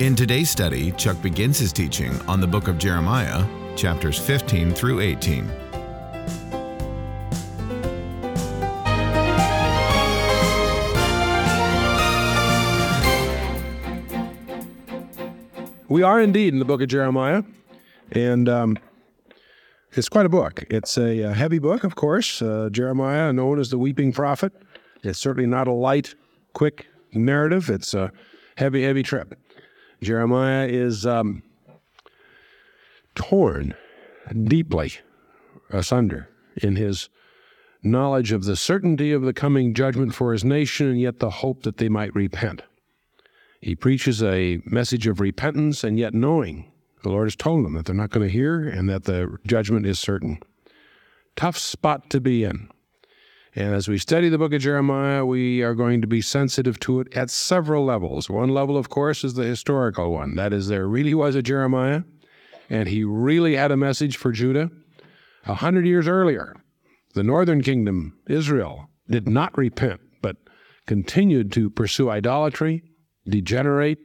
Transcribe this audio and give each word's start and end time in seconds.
In 0.00 0.16
today's 0.16 0.48
study, 0.48 0.92
Chuck 0.92 1.20
begins 1.20 1.58
his 1.58 1.74
teaching 1.74 2.18
on 2.22 2.40
the 2.40 2.46
book 2.46 2.68
of 2.68 2.78
Jeremiah, 2.78 3.44
chapters 3.76 4.18
15 4.18 4.72
through 4.72 5.00
18. 5.00 5.44
We 15.90 16.02
are 16.02 16.18
indeed 16.18 16.54
in 16.54 16.60
the 16.60 16.64
book 16.64 16.80
of 16.80 16.88
Jeremiah, 16.88 17.42
and 18.10 18.48
um, 18.48 18.78
it's 19.92 20.08
quite 20.08 20.24
a 20.24 20.30
book. 20.30 20.64
It's 20.70 20.96
a, 20.96 21.24
a 21.24 21.34
heavy 21.34 21.58
book, 21.58 21.84
of 21.84 21.94
course. 21.94 22.40
Uh, 22.40 22.70
Jeremiah, 22.72 23.34
known 23.34 23.60
as 23.60 23.68
the 23.68 23.76
weeping 23.76 24.14
prophet, 24.14 24.54
it's 25.02 25.18
certainly 25.18 25.46
not 25.46 25.68
a 25.68 25.72
light, 25.72 26.14
quick 26.54 26.86
narrative. 27.12 27.68
It's 27.68 27.92
a 27.92 28.10
heavy, 28.56 28.84
heavy 28.84 29.02
trip. 29.02 29.36
Jeremiah 30.02 30.66
is 30.66 31.06
um, 31.06 31.42
torn 33.14 33.74
deeply 34.44 34.92
asunder 35.70 36.28
in 36.56 36.76
his 36.76 37.08
knowledge 37.82 38.32
of 38.32 38.44
the 38.44 38.56
certainty 38.56 39.12
of 39.12 39.22
the 39.22 39.32
coming 39.32 39.74
judgment 39.74 40.14
for 40.14 40.32
his 40.32 40.44
nation 40.44 40.88
and 40.88 41.00
yet 41.00 41.18
the 41.18 41.30
hope 41.30 41.62
that 41.62 41.78
they 41.78 41.88
might 41.88 42.14
repent. 42.14 42.62
He 43.60 43.74
preaches 43.74 44.22
a 44.22 44.60
message 44.64 45.06
of 45.06 45.20
repentance 45.20 45.84
and 45.84 45.98
yet 45.98 46.14
knowing 46.14 46.70
the 47.02 47.10
Lord 47.10 47.26
has 47.26 47.36
told 47.36 47.64
them 47.64 47.74
that 47.74 47.86
they're 47.86 47.94
not 47.94 48.10
going 48.10 48.26
to 48.26 48.32
hear 48.32 48.68
and 48.68 48.88
that 48.88 49.04
the 49.04 49.38
judgment 49.46 49.86
is 49.86 49.98
certain. 49.98 50.38
Tough 51.36 51.56
spot 51.56 52.10
to 52.10 52.20
be 52.20 52.44
in. 52.44 52.70
And 53.56 53.74
as 53.74 53.88
we 53.88 53.98
study 53.98 54.28
the 54.28 54.38
book 54.38 54.52
of 54.52 54.60
Jeremiah, 54.60 55.26
we 55.26 55.62
are 55.62 55.74
going 55.74 56.00
to 56.02 56.06
be 56.06 56.20
sensitive 56.20 56.78
to 56.80 57.00
it 57.00 57.12
at 57.14 57.30
several 57.30 57.84
levels. 57.84 58.30
One 58.30 58.50
level, 58.50 58.76
of 58.76 58.88
course, 58.88 59.24
is 59.24 59.34
the 59.34 59.44
historical 59.44 60.12
one. 60.12 60.36
That 60.36 60.52
is, 60.52 60.68
there 60.68 60.86
really 60.86 61.14
was 61.14 61.34
a 61.34 61.42
Jeremiah, 61.42 62.02
and 62.68 62.88
he 62.88 63.02
really 63.02 63.56
had 63.56 63.72
a 63.72 63.76
message 63.76 64.16
for 64.16 64.30
Judah. 64.30 64.70
A 65.46 65.54
hundred 65.54 65.84
years 65.84 66.06
earlier, 66.06 66.54
the 67.14 67.24
northern 67.24 67.60
kingdom, 67.60 68.16
Israel, 68.28 68.88
did 69.08 69.28
not 69.28 69.56
repent, 69.58 70.00
but 70.22 70.36
continued 70.86 71.50
to 71.52 71.70
pursue 71.70 72.08
idolatry, 72.08 72.84
degenerate 73.26 73.98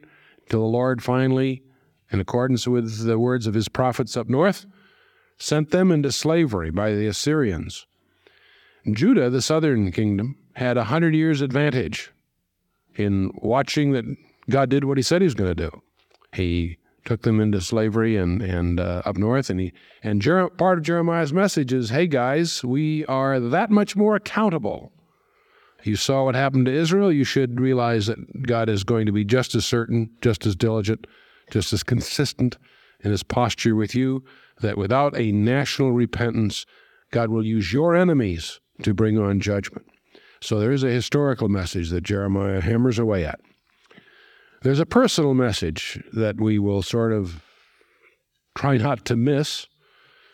till 0.48 0.60
the 0.60 0.66
Lord 0.66 1.04
finally, 1.04 1.62
in 2.10 2.18
accordance 2.18 2.66
with 2.66 3.04
the 3.04 3.18
words 3.18 3.46
of 3.46 3.54
his 3.54 3.68
prophets 3.68 4.16
up 4.16 4.28
north, 4.28 4.66
sent 5.38 5.70
them 5.70 5.92
into 5.92 6.10
slavery 6.10 6.70
by 6.70 6.92
the 6.94 7.06
Assyrians. 7.06 7.86
Judah, 8.92 9.30
the 9.30 9.42
southern 9.42 9.90
kingdom, 9.92 10.36
had 10.54 10.76
a 10.76 10.84
hundred 10.84 11.14
years 11.14 11.40
advantage 11.40 12.12
in 12.94 13.30
watching 13.34 13.92
that 13.92 14.04
God 14.48 14.68
did 14.68 14.84
what 14.84 14.96
he 14.96 15.02
said 15.02 15.22
he 15.22 15.26
was 15.26 15.34
going 15.34 15.54
to 15.54 15.70
do. 15.70 15.82
He 16.32 16.78
took 17.04 17.22
them 17.22 17.40
into 17.40 17.60
slavery 17.60 18.16
and, 18.16 18.42
and 18.42 18.80
uh, 18.80 19.02
up 19.04 19.16
north, 19.16 19.50
and 19.50 19.60
he 19.60 19.72
and 20.02 20.20
Jer- 20.20 20.48
part 20.48 20.78
of 20.78 20.84
Jeremiah's 20.84 21.32
message 21.32 21.72
is, 21.72 21.90
"Hey 21.90 22.06
guys, 22.06 22.64
we 22.64 23.04
are 23.06 23.38
that 23.38 23.70
much 23.70 23.96
more 23.96 24.16
accountable 24.16 24.92
you 25.86 25.96
saw 25.96 26.24
what 26.24 26.34
happened 26.34 26.66
to 26.66 26.72
Israel, 26.72 27.12
you 27.12 27.24
should 27.24 27.60
realize 27.60 28.06
that 28.06 28.42
God 28.42 28.68
is 28.68 28.84
going 28.84 29.06
to 29.06 29.12
be 29.12 29.24
just 29.24 29.54
as 29.54 29.64
certain, 29.64 30.10
just 30.20 30.44
as 30.44 30.56
diligent, 30.56 31.06
just 31.50 31.72
as 31.72 31.82
consistent 31.82 32.58
in 33.00 33.10
his 33.10 33.22
posture 33.22 33.76
with 33.76 33.94
you, 33.94 34.24
that 34.60 34.76
without 34.76 35.16
a 35.16 35.32
national 35.32 35.92
repentance, 35.92 36.66
God 37.12 37.30
will 37.30 37.44
use 37.44 37.72
your 37.72 37.94
enemies 37.94 38.60
to 38.82 38.94
bring 38.94 39.18
on 39.18 39.40
judgment. 39.40 39.86
So 40.40 40.60
there 40.60 40.72
is 40.72 40.82
a 40.82 40.90
historical 40.90 41.48
message 41.48 41.90
that 41.90 42.02
Jeremiah 42.02 42.60
hammers 42.60 42.98
away 42.98 43.24
at. 43.24 43.40
There's 44.62 44.80
a 44.80 44.86
personal 44.86 45.34
message 45.34 46.02
that 46.12 46.40
we 46.40 46.58
will 46.58 46.82
sort 46.82 47.12
of 47.12 47.42
try 48.54 48.76
not 48.76 49.04
to 49.06 49.16
miss 49.16 49.66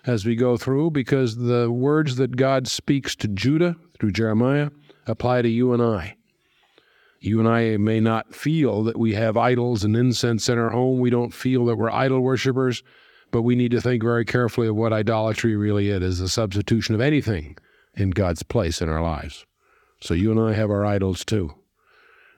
as 0.06 0.24
we 0.24 0.36
go 0.36 0.56
through 0.56 0.90
because 0.90 1.36
the 1.36 1.70
words 1.70 2.16
that 2.16 2.36
God 2.36 2.66
speaks 2.66 3.14
to 3.16 3.28
Judah 3.28 3.76
through 3.98 4.12
Jeremiah 4.12 4.70
apply 5.06 5.42
to 5.42 5.48
you 5.48 5.72
and 5.72 5.82
I. 5.82 6.16
You 7.20 7.38
and 7.38 7.48
I 7.48 7.76
may 7.76 8.00
not 8.00 8.34
feel 8.34 8.82
that 8.84 8.98
we 8.98 9.14
have 9.14 9.36
idols 9.36 9.84
and 9.84 9.96
incense 9.96 10.48
in 10.48 10.58
our 10.58 10.70
home. 10.70 10.98
We 10.98 11.10
don't 11.10 11.32
feel 11.32 11.66
that 11.66 11.76
we're 11.76 11.90
idol 11.90 12.20
worshippers, 12.20 12.82
but 13.30 13.42
we 13.42 13.54
need 13.54 13.70
to 13.70 13.80
think 13.80 14.02
very 14.02 14.24
carefully 14.24 14.66
of 14.66 14.74
what 14.74 14.92
idolatry 14.92 15.54
really 15.54 15.88
is, 15.88 16.02
is 16.02 16.18
the 16.18 16.28
substitution 16.28 16.96
of 16.96 17.00
anything 17.00 17.56
in 17.94 18.10
God's 18.10 18.42
place 18.42 18.80
in 18.80 18.88
our 18.88 19.02
lives. 19.02 19.44
So 20.00 20.14
you 20.14 20.30
and 20.30 20.40
I 20.40 20.54
have 20.54 20.70
our 20.70 20.84
idols 20.84 21.24
too. 21.24 21.54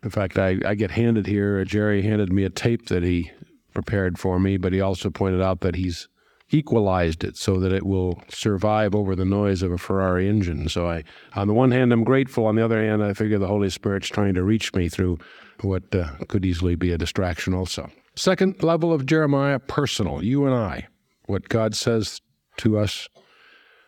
In 0.02 0.10
fact, 0.10 0.38
I, 0.38 0.58
I 0.66 0.74
get 0.74 0.90
handed 0.90 1.26
here, 1.26 1.64
Jerry 1.64 2.02
handed 2.02 2.32
me 2.32 2.44
a 2.44 2.50
tape 2.50 2.86
that 2.88 3.02
he 3.02 3.30
prepared 3.72 4.18
for 4.18 4.38
me, 4.38 4.56
but 4.56 4.72
he 4.72 4.80
also 4.80 5.10
pointed 5.10 5.40
out 5.40 5.60
that 5.60 5.76
he's 5.76 6.08
equalized 6.50 7.24
it 7.24 7.36
so 7.36 7.58
that 7.58 7.72
it 7.72 7.86
will 7.86 8.22
survive 8.28 8.94
over 8.94 9.16
the 9.16 9.24
noise 9.24 9.62
of 9.62 9.72
a 9.72 9.78
Ferrari 9.78 10.28
engine. 10.28 10.68
So 10.68 10.88
I, 10.88 11.04
on 11.34 11.48
the 11.48 11.54
one 11.54 11.70
hand, 11.70 11.92
I'm 11.92 12.04
grateful. 12.04 12.46
On 12.46 12.54
the 12.54 12.64
other 12.64 12.82
hand, 12.82 13.02
I 13.02 13.14
figure 13.14 13.38
the 13.38 13.46
Holy 13.46 13.70
Spirit's 13.70 14.08
trying 14.08 14.34
to 14.34 14.44
reach 14.44 14.74
me 14.74 14.88
through 14.88 15.18
what 15.62 15.82
uh, 15.94 16.10
could 16.28 16.44
easily 16.44 16.74
be 16.74 16.92
a 16.92 16.98
distraction 16.98 17.54
also. 17.54 17.90
Second 18.14 18.62
level 18.62 18.92
of 18.92 19.06
Jeremiah, 19.06 19.58
personal. 19.58 20.22
You 20.22 20.46
and 20.46 20.54
I. 20.54 20.86
What 21.26 21.48
God 21.48 21.74
says 21.74 22.20
to 22.58 22.78
us 22.78 23.08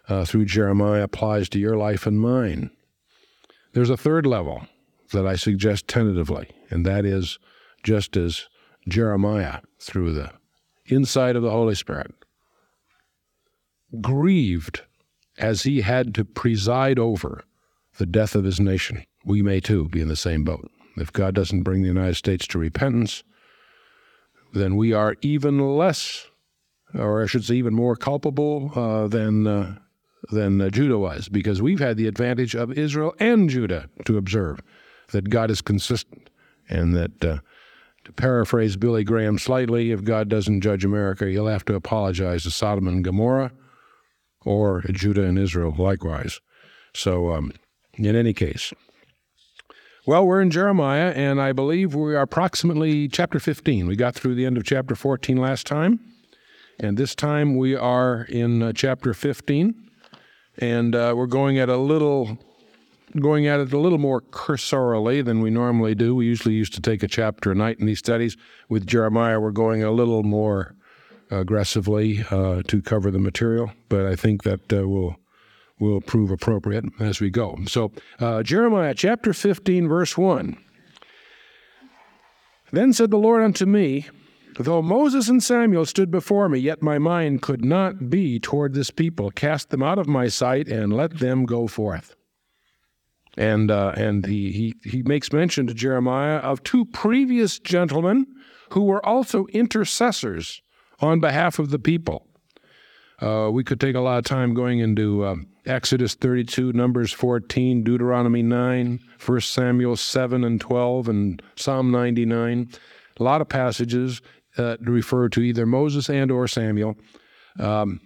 uh, 0.08 0.24
through 0.24 0.44
Jeremiah 0.44 1.02
applies 1.02 1.48
to 1.50 1.58
your 1.58 1.76
life 1.76 2.06
and 2.06 2.20
mine. 2.20 2.70
There's 3.72 3.90
a 3.90 3.96
third 3.96 4.26
level 4.26 4.66
that 5.12 5.26
I 5.26 5.36
suggest 5.36 5.88
tentatively, 5.88 6.50
and 6.70 6.84
that 6.86 7.04
is 7.04 7.38
just 7.82 8.16
as 8.16 8.48
Jeremiah, 8.88 9.60
through 9.80 10.12
the 10.12 10.32
insight 10.86 11.36
of 11.36 11.42
the 11.42 11.50
Holy 11.50 11.74
Spirit, 11.74 12.12
grieved 14.00 14.82
as 15.38 15.62
he 15.62 15.82
had 15.82 16.14
to 16.14 16.24
preside 16.24 16.98
over 16.98 17.44
the 17.98 18.06
death 18.06 18.34
of 18.34 18.44
his 18.44 18.60
nation. 18.60 19.04
We 19.24 19.42
may 19.42 19.60
too 19.60 19.88
be 19.88 20.00
in 20.00 20.08
the 20.08 20.16
same 20.16 20.44
boat. 20.44 20.70
If 20.96 21.12
God 21.12 21.34
doesn't 21.34 21.62
bring 21.62 21.82
the 21.82 21.88
United 21.88 22.14
States 22.14 22.46
to 22.48 22.58
repentance, 22.58 23.22
then 24.52 24.76
we 24.76 24.92
are 24.92 25.16
even 25.20 25.76
less, 25.76 26.26
or 26.94 27.22
I 27.22 27.26
should 27.26 27.44
say, 27.44 27.56
even 27.56 27.74
more 27.74 27.96
culpable 27.96 28.72
uh, 28.74 29.08
than 29.08 29.46
uh, 29.46 29.76
than 30.30 30.60
uh, 30.60 30.70
Judah 30.70 30.98
was, 30.98 31.28
because 31.28 31.62
we've 31.62 31.80
had 31.80 31.96
the 31.96 32.06
advantage 32.06 32.54
of 32.54 32.72
Israel 32.72 33.14
and 33.18 33.48
Judah 33.48 33.88
to 34.04 34.18
observe 34.18 34.60
that 35.08 35.30
God 35.30 35.50
is 35.50 35.60
consistent, 35.60 36.30
and 36.68 36.94
that, 36.94 37.24
uh, 37.24 37.38
to 38.04 38.12
paraphrase 38.12 38.76
Billy 38.76 39.04
Graham 39.04 39.38
slightly, 39.38 39.92
if 39.92 40.04
God 40.04 40.28
doesn't 40.28 40.60
judge 40.60 40.84
America, 40.84 41.26
he'll 41.26 41.46
have 41.46 41.64
to 41.66 41.74
apologize 41.74 42.42
to 42.42 42.50
Sodom 42.50 42.88
and 42.88 43.04
Gomorrah 43.04 43.52
or 44.44 44.82
Judah 44.92 45.24
and 45.24 45.38
Israel 45.38 45.74
likewise. 45.76 46.40
So, 46.94 47.32
um, 47.32 47.52
in 47.94 48.16
any 48.16 48.32
case, 48.32 48.72
well, 50.06 50.24
we're 50.24 50.40
in 50.40 50.50
Jeremiah, 50.50 51.12
and 51.16 51.40
I 51.40 51.50
believe 51.52 51.94
we 51.94 52.14
are 52.14 52.22
approximately 52.22 53.08
chapter 53.08 53.40
15. 53.40 53.88
We 53.88 53.96
got 53.96 54.14
through 54.14 54.36
the 54.36 54.46
end 54.46 54.56
of 54.56 54.62
chapter 54.62 54.94
14 54.94 55.36
last 55.36 55.66
time, 55.66 55.98
and 56.78 56.96
this 56.96 57.16
time 57.16 57.56
we 57.56 57.74
are 57.74 58.22
in 58.28 58.62
uh, 58.62 58.72
chapter 58.72 59.12
15, 59.12 59.85
and 60.58 60.94
uh, 60.94 61.14
we're 61.16 61.26
going 61.26 61.58
at 61.58 61.68
a 61.68 61.76
little. 61.76 62.38
Going 63.20 63.46
at 63.46 63.60
it 63.60 63.72
a 63.72 63.78
little 63.78 63.98
more 63.98 64.20
cursorily 64.20 65.22
than 65.22 65.40
we 65.40 65.48
normally 65.48 65.94
do. 65.94 66.14
We 66.14 66.26
usually 66.26 66.54
used 66.54 66.74
to 66.74 66.82
take 66.82 67.02
a 67.02 67.08
chapter 67.08 67.50
a 67.52 67.54
night 67.54 67.78
in 67.78 67.86
these 67.86 68.00
studies. 68.00 68.36
With 68.68 68.86
Jeremiah, 68.86 69.40
we're 69.40 69.52
going 69.52 69.82
a 69.82 69.92
little 69.92 70.22
more 70.22 70.74
aggressively 71.30 72.24
uh, 72.30 72.62
to 72.66 72.82
cover 72.82 73.10
the 73.10 73.18
material, 73.18 73.72
but 73.88 74.04
I 74.04 74.16
think 74.16 74.42
that 74.42 74.70
uh, 74.72 74.86
will 74.86 75.16
will 75.78 76.00
prove 76.00 76.30
appropriate 76.30 76.84
as 76.98 77.20
we 77.20 77.30
go. 77.30 77.58
So, 77.66 77.92
uh, 78.18 78.42
Jeremiah 78.42 78.94
chapter 78.94 79.32
15, 79.32 79.88
verse 79.88 80.16
1. 80.16 80.56
Then 82.72 82.92
said 82.92 83.10
the 83.10 83.18
Lord 83.18 83.42
unto 83.42 83.66
me, 83.66 84.06
Though 84.58 84.80
Moses 84.80 85.28
and 85.28 85.42
Samuel 85.42 85.84
stood 85.84 86.10
before 86.10 86.48
me, 86.48 86.58
yet 86.58 86.82
my 86.82 86.98
mind 86.98 87.42
could 87.42 87.64
not 87.64 88.08
be 88.08 88.40
toward 88.40 88.72
this 88.72 88.90
people. 88.90 89.30
Cast 89.30 89.68
them 89.68 89.82
out 89.82 89.98
of 89.98 90.08
my 90.08 90.28
sight 90.28 90.66
and 90.66 90.94
let 90.94 91.18
them 91.18 91.44
go 91.44 91.66
forth. 91.66 92.16
And 93.36 93.70
uh, 93.70 93.92
and 93.96 94.24
he, 94.24 94.50
he 94.50 94.74
he 94.88 95.02
makes 95.02 95.30
mention 95.30 95.66
to 95.66 95.74
Jeremiah 95.74 96.38
of 96.38 96.62
two 96.62 96.86
previous 96.86 97.58
gentlemen 97.58 98.26
who 98.70 98.84
were 98.84 99.04
also 99.04 99.46
intercessors 99.48 100.62
on 101.00 101.20
behalf 101.20 101.58
of 101.58 101.68
the 101.68 101.78
people. 101.78 102.26
Uh, 103.20 103.50
we 103.52 103.62
could 103.62 103.80
take 103.80 103.94
a 103.94 104.00
lot 104.00 104.18
of 104.18 104.24
time 104.24 104.54
going 104.54 104.78
into 104.78 105.22
uh, 105.22 105.36
Exodus 105.66 106.14
32, 106.14 106.72
Numbers 106.72 107.12
14, 107.12 107.82
Deuteronomy 107.82 108.42
9, 108.42 109.00
1 109.24 109.40
Samuel 109.40 109.96
7 109.96 110.44
and 110.44 110.60
12, 110.60 111.08
and 111.08 111.42
Psalm 111.56 111.90
99. 111.90 112.70
A 113.18 113.22
lot 113.22 113.40
of 113.40 113.48
passages 113.48 114.20
uh, 114.58 114.76
refer 114.80 115.28
to 115.30 115.40
either 115.40 115.66
Moses 115.66 116.08
and 116.08 116.30
or 116.30 116.48
Samuel. 116.48 116.96
Um, 117.58 118.00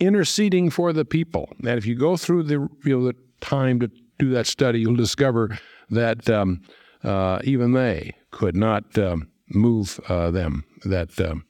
interceding 0.00 0.70
for 0.70 0.92
the 0.92 1.04
people. 1.04 1.52
And 1.58 1.78
if 1.78 1.86
you 1.86 1.94
go 1.94 2.16
through 2.16 2.44
the 2.44 2.68
you 2.84 2.98
know 2.98 3.04
the 3.04 3.14
time 3.40 3.80
to 3.80 3.90
do 4.18 4.30
that 4.30 4.46
study, 4.46 4.80
you'll 4.80 4.96
discover 4.96 5.58
that 5.90 6.28
um, 6.28 6.62
uh, 7.04 7.40
even 7.44 7.72
they 7.72 8.14
could 8.30 8.56
not 8.56 8.98
um, 8.98 9.28
move 9.48 10.00
uh, 10.08 10.30
them. 10.30 10.64
That 10.84 11.20
um, 11.20 11.44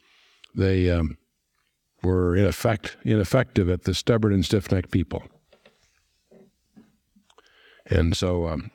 they 0.54 0.90
um, 0.90 1.16
were 2.02 2.36
in 2.36 2.44
effect 2.44 2.96
ineffective 3.04 3.68
at 3.68 3.84
the 3.84 3.94
stubborn 3.94 4.32
and 4.32 4.44
stiff-necked 4.44 4.90
people. 4.90 5.22
And 7.86 8.16
so 8.16 8.46
um, 8.46 8.70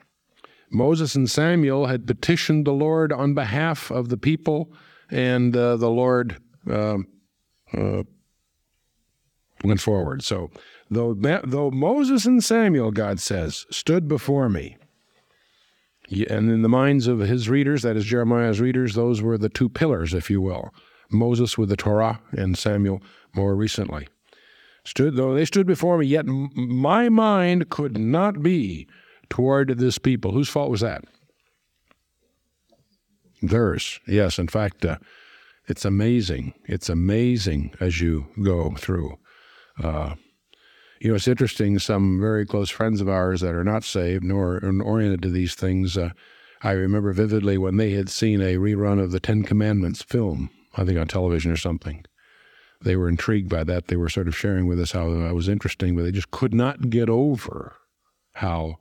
Moses 0.70 1.14
and 1.14 1.28
Samuel 1.28 1.86
had 1.86 2.06
petitioned 2.06 2.66
the 2.66 2.72
Lord 2.72 3.12
on 3.12 3.34
behalf 3.34 3.90
of 3.90 4.08
the 4.08 4.16
people, 4.16 4.72
and 5.10 5.56
uh, 5.56 5.76
the 5.76 5.90
Lord 5.90 6.36
um, 6.70 7.06
uh, 7.76 8.02
went 9.64 9.80
forward. 9.80 10.22
So, 10.22 10.50
though, 10.90 11.14
though 11.14 11.70
Moses 11.70 12.26
and 12.26 12.42
Samuel, 12.42 12.90
God 12.90 13.20
says, 13.20 13.66
stood 13.70 14.08
before 14.08 14.48
me, 14.48 14.76
and 16.10 16.50
in 16.50 16.62
the 16.62 16.68
minds 16.68 17.06
of 17.06 17.20
his 17.20 17.48
readers, 17.48 17.82
that 17.82 17.96
is 17.96 18.04
Jeremiah's 18.04 18.60
readers, 18.60 18.94
those 18.94 19.22
were 19.22 19.38
the 19.38 19.48
two 19.48 19.68
pillars, 19.68 20.14
if 20.14 20.30
you 20.30 20.40
will. 20.40 20.72
Moses 21.10 21.56
with 21.56 21.68
the 21.68 21.76
Torah 21.76 22.20
and 22.32 22.56
Samuel 22.56 23.02
more 23.34 23.54
recently. 23.54 24.08
Stood 24.84 25.16
though 25.16 25.34
they 25.34 25.44
stood 25.44 25.66
before 25.66 25.98
me, 25.98 26.06
yet 26.06 26.26
my 26.26 27.08
mind 27.08 27.70
could 27.70 27.98
not 27.98 28.42
be 28.42 28.86
toward 29.28 29.78
this 29.78 29.98
people. 29.98 30.32
Whose 30.32 30.48
fault 30.48 30.70
was 30.70 30.80
that? 30.80 31.04
Theirs. 33.42 34.00
Yes, 34.06 34.38
in 34.38 34.48
fact, 34.48 34.84
uh, 34.84 34.98
it's 35.68 35.84
amazing. 35.84 36.54
It's 36.64 36.88
amazing 36.88 37.74
as 37.80 38.00
you 38.00 38.26
go 38.42 38.70
through. 38.72 39.18
Uh, 39.82 40.14
you 41.00 41.10
know, 41.10 41.16
it's 41.16 41.28
interesting. 41.28 41.78
Some 41.78 42.20
very 42.20 42.46
close 42.46 42.70
friends 42.70 43.00
of 43.00 43.08
ours 43.08 43.40
that 43.40 43.54
are 43.54 43.64
not 43.64 43.84
saved 43.84 44.24
nor 44.24 44.60
oriented 44.64 45.22
to 45.22 45.30
these 45.30 45.54
things. 45.54 45.96
Uh, 45.96 46.10
I 46.62 46.72
remember 46.72 47.12
vividly 47.12 47.58
when 47.58 47.76
they 47.76 47.92
had 47.92 48.08
seen 48.08 48.40
a 48.40 48.56
rerun 48.56 49.02
of 49.02 49.12
the 49.12 49.20
Ten 49.20 49.42
Commandments 49.42 50.02
film, 50.02 50.50
I 50.76 50.84
think 50.84 50.98
on 50.98 51.06
television 51.06 51.52
or 51.52 51.56
something. 51.56 52.04
They 52.82 52.96
were 52.96 53.08
intrigued 53.08 53.48
by 53.48 53.64
that. 53.64 53.88
They 53.88 53.96
were 53.96 54.08
sort 54.08 54.28
of 54.28 54.36
sharing 54.36 54.66
with 54.66 54.80
us 54.80 54.92
how 54.92 55.10
that 55.10 55.34
was 55.34 55.48
interesting, 55.48 55.96
but 55.96 56.02
they 56.02 56.12
just 56.12 56.30
could 56.30 56.54
not 56.54 56.90
get 56.90 57.08
over 57.08 57.76
how, 58.34 58.76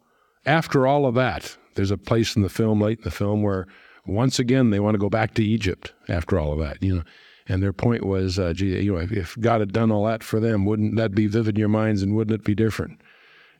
after 0.45 0.85
all 0.85 1.05
of 1.05 1.15
that, 1.15 1.57
there's 1.75 1.91
a 1.91 1.97
place 1.97 2.35
in 2.35 2.41
the 2.41 2.49
film, 2.49 2.81
late 2.81 2.99
in 2.99 3.03
the 3.03 3.11
film, 3.11 3.41
where 3.41 3.67
once 4.05 4.39
again 4.39 4.69
they 4.69 4.79
want 4.79 4.95
to 4.95 4.99
go 4.99 5.09
back 5.09 5.33
to 5.35 5.43
Egypt 5.43 5.93
after 6.09 6.39
all 6.39 6.53
of 6.53 6.59
that. 6.59 6.81
You 6.81 6.97
know, 6.97 7.03
and 7.47 7.61
their 7.61 7.73
point 7.73 8.05
was, 8.05 8.39
uh, 8.39 8.53
gee, 8.53 8.79
you 8.81 8.93
know, 8.93 9.07
if, 9.09 9.37
God 9.39 9.59
had 9.59 9.71
done 9.71 9.91
all 9.91 10.05
that 10.05 10.23
for 10.23 10.39
them, 10.39 10.65
wouldn't 10.65 10.95
that 10.95 11.13
be 11.13 11.27
vivid 11.27 11.55
in 11.55 11.59
your 11.59 11.69
minds 11.69 12.01
and 12.01 12.15
wouldn't 12.15 12.39
it 12.39 12.43
be 12.43 12.55
different? 12.55 12.99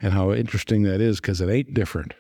And 0.02 0.14
how 0.14 0.32
interesting 0.32 0.84
that 0.84 1.02
is 1.02 1.20
because 1.20 1.40
it 1.40 1.50
ain't 1.50 1.74
different. 1.74 2.14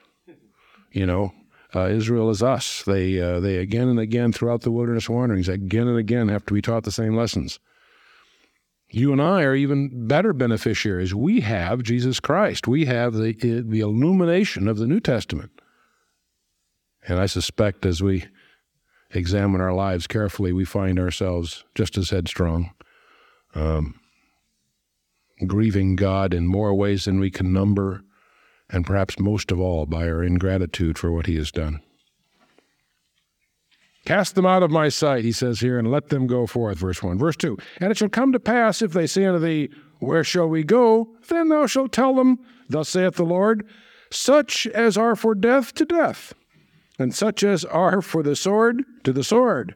You 0.91 1.05
know, 1.05 1.33
uh, 1.75 1.87
Israel 1.87 2.29
is 2.29 2.41
us. 2.41 2.83
They 2.83 3.19
uh, 3.19 3.39
they 3.39 3.57
again 3.57 3.89
and 3.89 3.99
again 3.99 4.31
throughout 4.31 4.61
the 4.61 4.71
wilderness 4.71 5.09
wanderings, 5.09 5.49
again 5.49 5.87
and 5.87 5.97
again 5.97 6.29
have 6.29 6.45
to 6.45 6.53
be 6.53 6.61
taught 6.61 6.83
the 6.83 6.91
same 6.91 7.15
lessons. 7.15 7.59
You 8.89 9.11
and 9.11 9.21
I 9.21 9.43
are 9.43 9.55
even 9.55 10.07
better 10.07 10.31
beneficiaries. 10.31 11.13
We 11.13 11.41
have 11.41 11.83
Jesus 11.83 12.19
Christ. 12.21 12.67
We 12.67 12.85
have 12.85 13.13
the 13.13 13.33
the 13.33 13.79
illumination 13.81 14.69
of 14.69 14.77
the 14.77 14.87
New 14.87 15.01
Testament. 15.01 15.51
And 17.07 17.19
I 17.19 17.27
suspect 17.27 17.85
as 17.85 18.01
we 18.01 18.25
examine 19.11 19.61
our 19.61 19.73
lives 19.73 20.07
carefully, 20.07 20.51
we 20.51 20.65
find 20.65 20.99
ourselves 20.99 21.63
just 21.75 21.97
as 21.97 22.09
headstrong, 22.09 22.71
um, 23.53 23.99
grieving 25.45 25.95
God 25.95 26.33
in 26.33 26.47
more 26.47 26.73
ways 26.73 27.05
than 27.05 27.19
we 27.19 27.29
can 27.29 27.53
number, 27.53 28.03
and 28.69 28.85
perhaps 28.85 29.19
most 29.19 29.51
of 29.51 29.59
all 29.59 29.85
by 29.85 30.07
our 30.07 30.23
ingratitude 30.23 30.97
for 30.97 31.11
what 31.11 31.27
He 31.27 31.35
has 31.35 31.51
done. 31.51 31.81
Cast 34.05 34.35
them 34.35 34.45
out 34.45 34.63
of 34.63 34.69
my 34.69 34.87
sight, 34.87 35.23
he 35.23 35.31
says 35.31 35.61
here, 35.61 35.79
and 35.79 35.89
let 35.89 36.09
them 36.09 36.27
go 36.27 36.45
forth. 36.45 36.77
Verse 36.77 37.01
1. 37.01 37.17
Verse 37.17 37.35
2. 37.37 37.57
And 37.79 37.91
it 37.91 37.97
shall 37.97 38.09
come 38.09 38.31
to 38.33 38.39
pass, 38.39 38.83
if 38.83 38.93
they 38.93 39.07
say 39.07 39.25
unto 39.25 39.39
thee, 39.39 39.71
Where 39.97 40.23
shall 40.23 40.47
we 40.47 40.63
go? 40.63 41.09
Then 41.27 41.49
thou 41.49 41.65
shalt 41.65 41.91
tell 41.91 42.13
them, 42.13 42.37
Thus 42.69 42.89
saith 42.89 43.15
the 43.15 43.23
Lord, 43.23 43.67
such 44.11 44.67
as 44.67 44.95
are 44.95 45.15
for 45.15 45.33
death 45.33 45.73
to 45.75 45.85
death 45.85 46.35
and 46.97 47.13
such 47.13 47.43
as 47.43 47.65
are 47.65 48.01
for 48.01 48.23
the 48.23 48.35
sword 48.35 48.83
to 49.03 49.11
the 49.11 49.23
sword, 49.23 49.75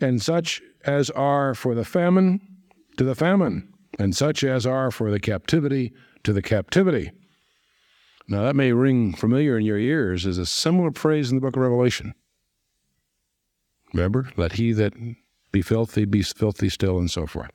and 0.00 0.22
such 0.22 0.62
as 0.84 1.10
are 1.10 1.54
for 1.54 1.74
the 1.74 1.84
famine 1.84 2.40
to 2.96 3.04
the 3.04 3.14
famine, 3.14 3.72
and 3.98 4.14
such 4.14 4.44
as 4.44 4.66
are 4.66 4.90
for 4.90 5.10
the 5.10 5.20
captivity 5.20 5.92
to 6.24 6.32
the 6.32 6.42
captivity. 6.42 7.10
Now, 8.28 8.42
that 8.42 8.56
may 8.56 8.72
ring 8.72 9.14
familiar 9.14 9.56
in 9.58 9.64
your 9.64 9.78
ears 9.78 10.26
as 10.26 10.36
a 10.36 10.44
similar 10.44 10.90
phrase 10.92 11.30
in 11.30 11.36
the 11.36 11.40
book 11.40 11.56
of 11.56 11.62
Revelation. 11.62 12.14
Remember, 13.94 14.30
let 14.36 14.52
he 14.52 14.72
that 14.72 14.92
be 15.50 15.62
filthy 15.62 16.04
be 16.04 16.22
filthy 16.22 16.68
still, 16.68 16.98
and 16.98 17.10
so 17.10 17.26
forth. 17.26 17.50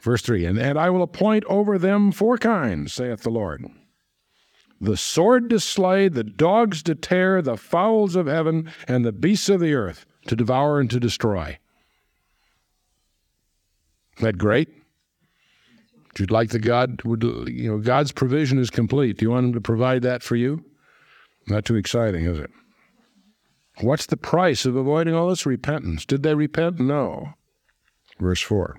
Verse 0.00 0.22
3 0.22 0.46
And, 0.46 0.58
and 0.58 0.78
I 0.78 0.90
will 0.90 1.02
appoint 1.02 1.44
over 1.44 1.78
them 1.78 2.10
four 2.10 2.38
kinds, 2.38 2.92
saith 2.92 3.22
the 3.22 3.30
Lord 3.30 3.64
the 4.80 4.96
sword 4.96 5.50
to 5.50 5.60
slay, 5.60 6.08
the 6.08 6.24
dogs 6.24 6.82
to 6.84 6.94
tear, 6.94 7.42
the 7.42 7.56
fowls 7.56 8.16
of 8.16 8.26
heaven, 8.26 8.72
and 8.88 9.04
the 9.04 9.12
beasts 9.12 9.48
of 9.48 9.60
the 9.60 9.74
earth 9.74 10.06
to 10.26 10.34
devour 10.34 10.80
and 10.80 10.90
to 10.90 10.98
destroy. 10.98 11.58
Isn't 14.16 14.24
that 14.24 14.38
great? 14.38 14.68
You'd 16.18 16.30
like 16.30 16.50
the 16.50 16.58
God 16.58 17.02
would 17.04 17.22
you 17.22 17.70
know 17.70 17.78
God's 17.78 18.12
provision 18.12 18.58
is 18.58 18.68
complete. 18.68 19.18
Do 19.18 19.26
you 19.26 19.30
want 19.30 19.46
him 19.46 19.52
to 19.54 19.60
provide 19.60 20.02
that 20.02 20.22
for 20.22 20.36
you? 20.36 20.64
Not 21.46 21.64
too 21.64 21.76
exciting, 21.76 22.24
is 22.24 22.38
it? 22.38 22.50
What's 23.80 24.06
the 24.06 24.16
price 24.16 24.66
of 24.66 24.76
avoiding 24.76 25.14
all 25.14 25.28
this 25.28 25.46
repentance? 25.46 26.04
Did 26.04 26.22
they 26.22 26.34
repent? 26.34 26.80
No. 26.80 27.34
Verse 28.18 28.42
4 28.42 28.76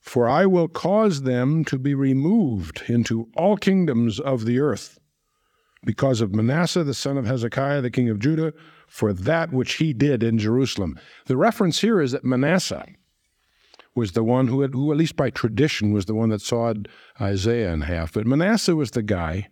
For 0.00 0.28
I 0.28 0.46
will 0.46 0.66
cause 0.66 1.22
them 1.22 1.64
to 1.66 1.78
be 1.78 1.94
removed 1.94 2.82
into 2.88 3.28
all 3.36 3.56
kingdoms 3.56 4.18
of 4.18 4.44
the 4.44 4.58
earth 4.58 4.98
because 5.86 6.20
of 6.20 6.34
Manasseh, 6.34 6.84
the 6.84 6.92
son 6.92 7.16
of 7.16 7.24
Hezekiah, 7.24 7.80
the 7.80 7.90
king 7.90 8.10
of 8.10 8.18
Judah, 8.18 8.52
for 8.88 9.12
that 9.14 9.52
which 9.52 9.74
he 9.74 9.94
did 9.94 10.22
in 10.22 10.36
Jerusalem. 10.36 10.98
The 11.26 11.36
reference 11.36 11.80
here 11.80 12.02
is 12.02 12.12
that 12.12 12.24
Manasseh 12.24 12.86
was 13.94 14.12
the 14.12 14.24
one 14.24 14.48
who, 14.48 14.60
had, 14.60 14.74
who 14.74 14.92
at 14.92 14.98
least 14.98 15.16
by 15.16 15.30
tradition, 15.30 15.92
was 15.92 16.04
the 16.04 16.14
one 16.14 16.28
that 16.28 16.42
sawed 16.42 16.88
Isaiah 17.18 17.72
in 17.72 17.82
half. 17.82 18.12
But 18.12 18.26
Manasseh 18.26 18.76
was 18.76 18.90
the 18.90 19.02
guy 19.02 19.48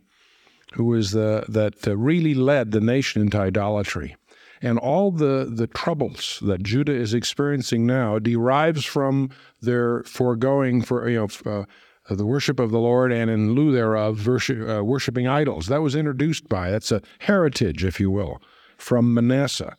who 0.75 0.85
was 0.87 1.13
the, 1.13 1.45
that 1.49 1.87
uh, 1.87 1.97
really 1.97 2.35
led 2.35 2.73
the 2.73 2.81
nation 2.81 3.23
into 3.23 3.39
idolatry. 3.39 4.17
And 4.61 4.79
all 4.79 5.11
the, 5.13 5.49
the 5.51 5.67
troubles 5.69 6.41
that 6.43 6.63
Judah 6.63 6.95
is 6.95 7.15
experiencing 7.15 7.87
now 7.87 8.19
derives 8.19 8.85
from 8.85 9.31
their 9.61 10.03
foregoing 10.05 10.83
for 10.83 11.09
you 11.09 11.29
know 11.45 11.51
uh, 11.51 11.65
the 12.11 12.27
worship 12.27 12.61
of 12.61 12.71
the 12.71 12.79
Lord 12.79 13.13
and 13.13 13.31
in 13.31 13.55
lieu 13.55 13.73
thereof 13.73 14.29
uh, 14.29 14.85
worshiping 14.85 15.27
idols. 15.27 15.69
That 15.69 15.83
was 15.83 15.95
introduced 15.95 16.49
by, 16.49 16.71
that's 16.71 16.93
a 16.93 17.03
heritage, 17.21 17.85
if 17.85 17.99
you 17.99 18.11
will, 18.11 18.43
from 18.77 19.15
Manasseh. 19.15 19.77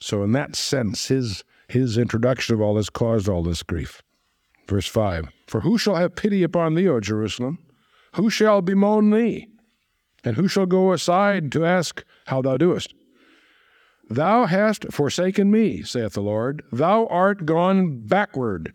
So 0.00 0.22
in 0.22 0.32
that 0.32 0.56
sense, 0.56 1.08
his, 1.08 1.44
his 1.68 1.96
introduction 1.96 2.54
of 2.54 2.60
all 2.60 2.74
this 2.74 2.90
caused 2.90 3.28
all 3.28 3.42
this 3.42 3.62
grief. 3.62 4.02
Verse 4.66 4.86
5 4.86 5.28
For 5.46 5.60
who 5.60 5.78
shall 5.78 5.94
have 5.94 6.16
pity 6.16 6.42
upon 6.42 6.74
thee, 6.74 6.88
O 6.88 7.00
Jerusalem? 7.00 7.58
Who 8.14 8.30
shall 8.30 8.60
bemoan 8.60 9.10
thee? 9.10 9.48
And 10.24 10.36
who 10.36 10.48
shall 10.48 10.66
go 10.66 10.92
aside 10.92 11.52
to 11.52 11.64
ask 11.64 12.04
how 12.26 12.42
thou 12.42 12.56
doest? 12.56 12.92
Thou 14.10 14.46
hast 14.46 14.90
forsaken 14.90 15.50
me, 15.50 15.82
saith 15.82 16.14
the 16.14 16.22
Lord. 16.22 16.62
Thou 16.72 17.06
art 17.06 17.44
gone 17.44 18.00
backward. 18.06 18.72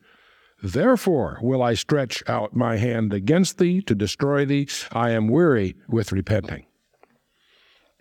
Therefore 0.63 1.39
will 1.41 1.61
I 1.61 1.73
stretch 1.73 2.23
out 2.25 2.55
my 2.55 2.77
hand 2.77 3.13
against 3.13 3.57
thee 3.57 3.81
to 3.81 3.93
destroy 3.93 4.45
thee. 4.45 4.69
I 4.93 5.09
am 5.09 5.27
weary 5.27 5.75
with 5.89 6.13
repenting. 6.13 6.65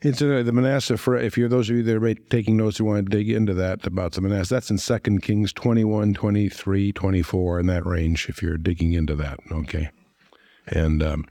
Incidentally, 0.05 0.45
the 0.45 0.53
Manasseh, 0.53 0.97
for, 0.97 1.17
if 1.17 1.37
you're 1.37 1.49
those 1.49 1.71
of 1.71 1.77
you 1.77 1.83
that 1.83 2.03
are 2.03 2.15
taking 2.15 2.57
notes 2.57 2.79
who 2.79 2.85
want 2.85 3.05
to 3.05 3.17
dig 3.17 3.31
into 3.31 3.55
that 3.55 3.85
about 3.85 4.13
the 4.13 4.21
Manasseh, 4.21 4.55
that's 4.55 4.71
in 4.71 4.79
2 4.79 5.19
Kings 5.19 5.53
21, 5.53 6.15
23, 6.15 6.93
24, 6.93 7.61
in 7.61 7.67
that 7.67 7.85
range, 7.85 8.29
if 8.29 8.43
you're 8.43 8.57
digging 8.57 8.93
into 8.93 9.17
that, 9.17 9.39
okay? 9.51 9.91
And 10.67 11.03
um, 11.03 11.25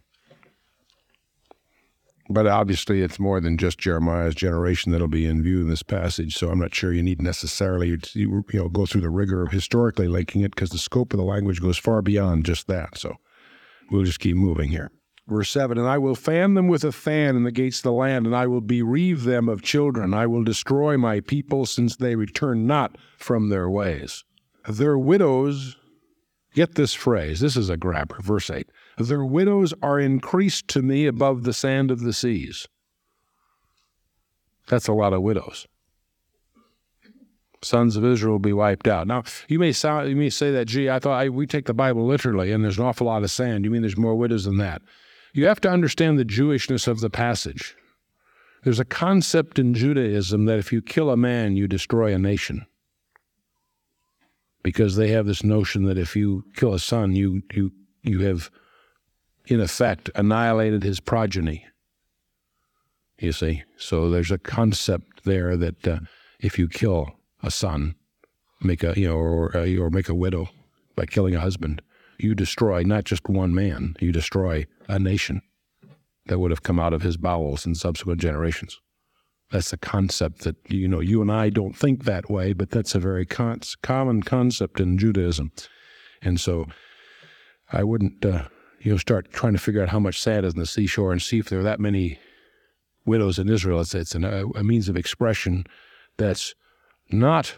But 2.32 2.48
obviously, 2.48 3.02
it's 3.02 3.20
more 3.20 3.40
than 3.40 3.58
just 3.58 3.80
Jeremiah's 3.80 4.36
generation 4.36 4.92
that'll 4.92 5.08
be 5.08 5.26
in 5.26 5.44
view 5.44 5.62
in 5.62 5.70
this 5.70 5.84
passage. 5.84 6.36
So 6.36 6.50
I'm 6.50 6.60
not 6.60 6.74
sure 6.74 6.94
you 6.94 7.04
need 7.04 7.22
necessarily 7.22 7.98
to, 7.98 8.20
you 8.20 8.46
know 8.54 8.70
go 8.70 8.86
through 8.86 9.02
the 9.02 9.10
rigor 9.10 9.44
of 9.44 9.52
historically 9.52 10.08
linking 10.08 10.42
it 10.42 10.56
because 10.56 10.70
the 10.70 10.78
scope 10.78 11.14
of 11.14 11.18
the 11.18 11.26
language 11.26 11.62
goes 11.62 11.78
far 11.78 12.02
beyond 12.02 12.46
just 12.46 12.68
that. 12.68 12.98
So 12.98 13.18
we'll 13.90 14.06
just 14.06 14.20
keep 14.20 14.36
moving 14.36 14.70
here. 14.70 14.92
Verse 15.28 15.50
7 15.52 15.78
And 15.78 15.88
I 15.88 15.98
will 15.98 16.16
fan 16.16 16.56
them 16.56 16.68
with 16.68 16.84
a 16.84 16.92
fan 16.92 17.36
in 17.36 17.44
the 17.44 17.52
gates 17.52 17.80
of 17.80 17.84
the 17.84 17.92
land, 17.92 18.26
and 18.26 18.36
I 18.36 18.48
will 18.48 18.62
bereave 18.62 19.24
them 19.24 19.48
of 19.48 19.62
children. 19.62 20.14
I 20.14 20.28
will 20.28 20.44
destroy 20.44 20.98
my 20.98 21.20
people, 21.20 21.66
since 21.66 21.96
they 21.96 22.16
return 22.16 22.68
not 22.68 22.98
from 23.18 23.50
their 23.50 23.70
ways. 23.70 24.24
Their 24.68 24.98
widows, 24.98 25.78
get 26.54 26.76
this 26.76 26.94
phrase, 26.94 27.40
this 27.40 27.56
is 27.56 27.70
a 27.70 27.78
grabber, 27.78 28.18
verse 28.22 28.50
8. 28.50 28.70
Their 28.98 29.24
widows 29.24 29.74
are 29.82 30.00
increased 30.00 30.68
to 30.70 30.82
me 30.82 31.06
above 31.06 31.44
the 31.44 31.54
sand 31.54 31.92
of 31.92 32.02
the 32.02 32.14
seas. 32.14 32.68
That's 34.68 34.88
a 34.88 34.94
lot 34.94 35.14
of 35.14 35.22
widows. 35.22 35.68
Sons 37.64 37.96
of 37.96 38.06
Israel 38.06 38.34
will 38.34 38.40
be 38.40 38.54
wiped 38.54 38.88
out. 38.88 39.06
Now, 39.06 39.24
you 39.48 39.60
may 39.60 39.72
sound, 39.72 40.10
you 40.10 40.16
may 40.16 40.30
say 40.30 40.52
that, 40.52 40.66
gee, 40.66 40.90
I 40.90 40.98
thought 40.98 41.22
I, 41.22 41.30
we 41.30 41.46
take 41.46 41.66
the 41.66 41.74
Bible 41.74 42.08
literally, 42.08 42.52
and 42.52 42.64
there's 42.64 42.80
an 42.80 42.86
awful 42.86 43.08
lot 43.08 43.24
of 43.24 43.30
sand. 43.30 43.66
You 43.66 43.72
mean 43.72 43.82
there's 43.82 43.98
more 43.98 44.16
widows 44.16 44.46
than 44.46 44.58
that? 44.58 44.82
You 45.34 45.46
have 45.46 45.62
to 45.62 45.70
understand 45.70 46.18
the 46.18 46.26
Jewishness 46.26 46.88
of 46.88 47.02
the 47.02 47.10
passage. 47.10 47.76
There's 48.64 48.80
a 48.80 48.86
concept 48.86 49.60
in 49.60 49.74
Judaism 49.74 50.46
that 50.46 50.60
if 50.60 50.74
you 50.74 50.82
kill 50.82 51.10
a 51.10 51.18
man, 51.18 51.56
you 51.56 51.68
destroy 51.68 52.14
a 52.14 52.20
nation. 52.20 52.66
Because 54.64 54.96
they 54.96 55.10
have 55.10 55.26
this 55.26 55.44
notion 55.44 55.86
that 55.86 55.98
if 55.98 56.16
you 56.16 56.46
kill 56.56 56.74
a 56.74 56.80
son, 56.80 57.16
you, 57.16 57.42
you, 57.54 57.72
you 58.04 58.20
have, 58.22 58.52
in 59.48 59.60
effect, 59.60 60.10
annihilated 60.16 60.84
his 60.84 61.00
progeny. 61.00 61.66
You 63.20 63.32
see? 63.32 63.64
So 63.78 64.10
there's 64.10 64.32
a 64.32 64.38
concept 64.38 65.24
there 65.26 65.56
that 65.58 65.88
uh, 65.88 66.00
if 66.40 66.58
you 66.58 66.68
kill 66.68 67.12
a 67.44 67.52
son, 67.52 67.96
make 68.62 68.84
a, 68.84 68.94
you 69.00 69.08
know, 69.08 69.16
or, 69.16 69.56
uh, 69.56 69.76
or 69.78 69.90
make 69.90 70.10
a 70.10 70.16
widow 70.16 70.50
by 70.96 71.06
killing 71.06 71.36
a 71.36 71.40
husband, 71.40 71.82
you 72.20 72.36
destroy 72.36 72.84
not 72.84 73.04
just 73.04 73.28
one 73.30 73.54
man, 73.54 73.96
you 74.00 74.12
destroy 74.12 74.66
a 74.88 75.00
nation 75.00 75.42
that 76.28 76.40
would 76.40 76.52
have 76.52 76.64
come 76.64 76.80
out 76.80 76.94
of 76.94 77.02
his 77.02 77.18
bowels 77.18 77.66
in 77.66 77.76
subsequent 77.76 78.22
generations. 78.22 78.80
That's 79.52 79.74
a 79.74 79.78
concept 79.78 80.44
that, 80.44 80.56
you 80.70 80.88
know, 80.88 81.00
you 81.00 81.22
and 81.22 81.32
I 81.32 81.50
don't 81.50 81.76
think 81.76 82.06
that 82.06 82.30
way, 82.30 82.54
but 82.54 82.70
that's 82.70 82.96
a 82.96 83.00
very 83.00 83.26
con- 83.26 83.62
common 83.82 84.24
concept 84.24 84.80
in 84.80 84.98
Judaism. 84.98 85.52
And 86.22 86.40
so 86.40 86.68
I 87.72 87.84
wouldn't, 87.84 88.24
uh, 88.26 88.48
you 88.84 88.92
know, 88.92 88.98
start 88.98 89.32
trying 89.32 89.54
to 89.54 89.60
figure 89.60 89.82
out 89.82 89.90
how 89.90 90.00
much 90.00 90.22
sand 90.22 90.46
is 90.46 90.54
in 90.54 90.60
the 90.60 90.66
seashore 90.66 91.12
and 91.12 91.22
see 91.22 91.40
if 91.40 91.50
there 91.50 91.60
are 91.60 91.64
that 91.64 91.80
many 91.80 92.20
widows 93.06 93.40
in 93.40 93.50
Israel. 93.50 93.82
It's, 93.82 93.94
it's 93.94 94.16
an, 94.16 94.24
a, 94.24 94.46
a 94.48 94.64
means 94.64 94.90
of 94.90 94.98
expression 94.98 95.66
that's 96.18 96.56
not 97.12 97.56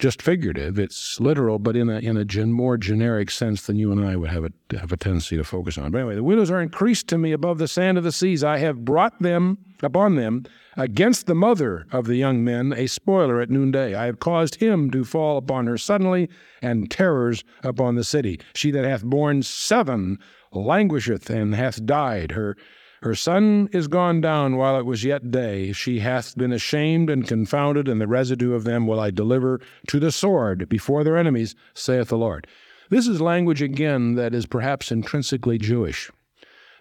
just 0.00 0.22
figurative. 0.22 0.78
It's 0.78 1.20
literal, 1.20 1.58
but 1.58 1.76
in 1.76 1.88
a 1.88 1.98
in 1.98 2.16
a 2.16 2.24
gen, 2.24 2.52
more 2.52 2.76
generic 2.76 3.30
sense 3.30 3.62
than 3.62 3.76
you 3.76 3.92
and 3.92 4.04
I 4.04 4.16
would 4.16 4.30
have 4.30 4.44
a 4.44 4.78
have 4.78 4.90
a 4.90 4.96
tendency 4.96 5.36
to 5.36 5.44
focus 5.44 5.78
on. 5.78 5.92
But 5.92 5.98
anyway, 5.98 6.14
the 6.16 6.24
widows 6.24 6.50
are 6.50 6.60
increased 6.60 7.06
to 7.08 7.18
me 7.18 7.32
above 7.32 7.58
the 7.58 7.68
sand 7.68 7.98
of 7.98 8.04
the 8.04 8.10
seas. 8.10 8.42
I 8.42 8.58
have 8.58 8.84
brought 8.84 9.20
them 9.20 9.58
upon 9.82 10.16
them 10.16 10.44
against 10.76 11.26
the 11.26 11.34
mother 11.34 11.86
of 11.92 12.06
the 12.06 12.16
young 12.16 12.42
men, 12.42 12.72
a 12.72 12.86
spoiler 12.86 13.40
at 13.40 13.50
noonday. 13.50 13.94
I 13.94 14.06
have 14.06 14.18
caused 14.18 14.56
him 14.56 14.90
to 14.90 15.04
fall 15.04 15.36
upon 15.36 15.66
her 15.66 15.78
suddenly, 15.78 16.28
and 16.62 16.90
terrors 16.90 17.44
upon 17.62 17.94
the 17.94 18.04
city. 18.04 18.40
She 18.54 18.70
that 18.70 18.84
hath 18.84 19.04
borne 19.04 19.42
seven 19.42 20.18
languisheth 20.52 21.30
and 21.30 21.54
hath 21.54 21.84
died. 21.84 22.32
Her 22.32 22.56
her 23.02 23.14
sun 23.14 23.68
is 23.72 23.88
gone 23.88 24.20
down 24.20 24.56
while 24.56 24.78
it 24.78 24.84
was 24.84 25.04
yet 25.04 25.30
day. 25.30 25.72
She 25.72 26.00
hath 26.00 26.36
been 26.36 26.52
ashamed 26.52 27.08
and 27.08 27.26
confounded, 27.26 27.88
and 27.88 27.98
the 28.00 28.06
residue 28.06 28.52
of 28.52 28.64
them 28.64 28.86
will 28.86 29.00
I 29.00 29.10
deliver 29.10 29.60
to 29.88 29.98
the 29.98 30.12
sword 30.12 30.68
before 30.68 31.02
their 31.02 31.16
enemies, 31.16 31.54
saith 31.72 32.08
the 32.08 32.18
Lord. 32.18 32.46
This 32.90 33.06
is 33.06 33.20
language 33.20 33.62
again 33.62 34.16
that 34.16 34.34
is 34.34 34.44
perhaps 34.44 34.92
intrinsically 34.92 35.56
Jewish. 35.56 36.10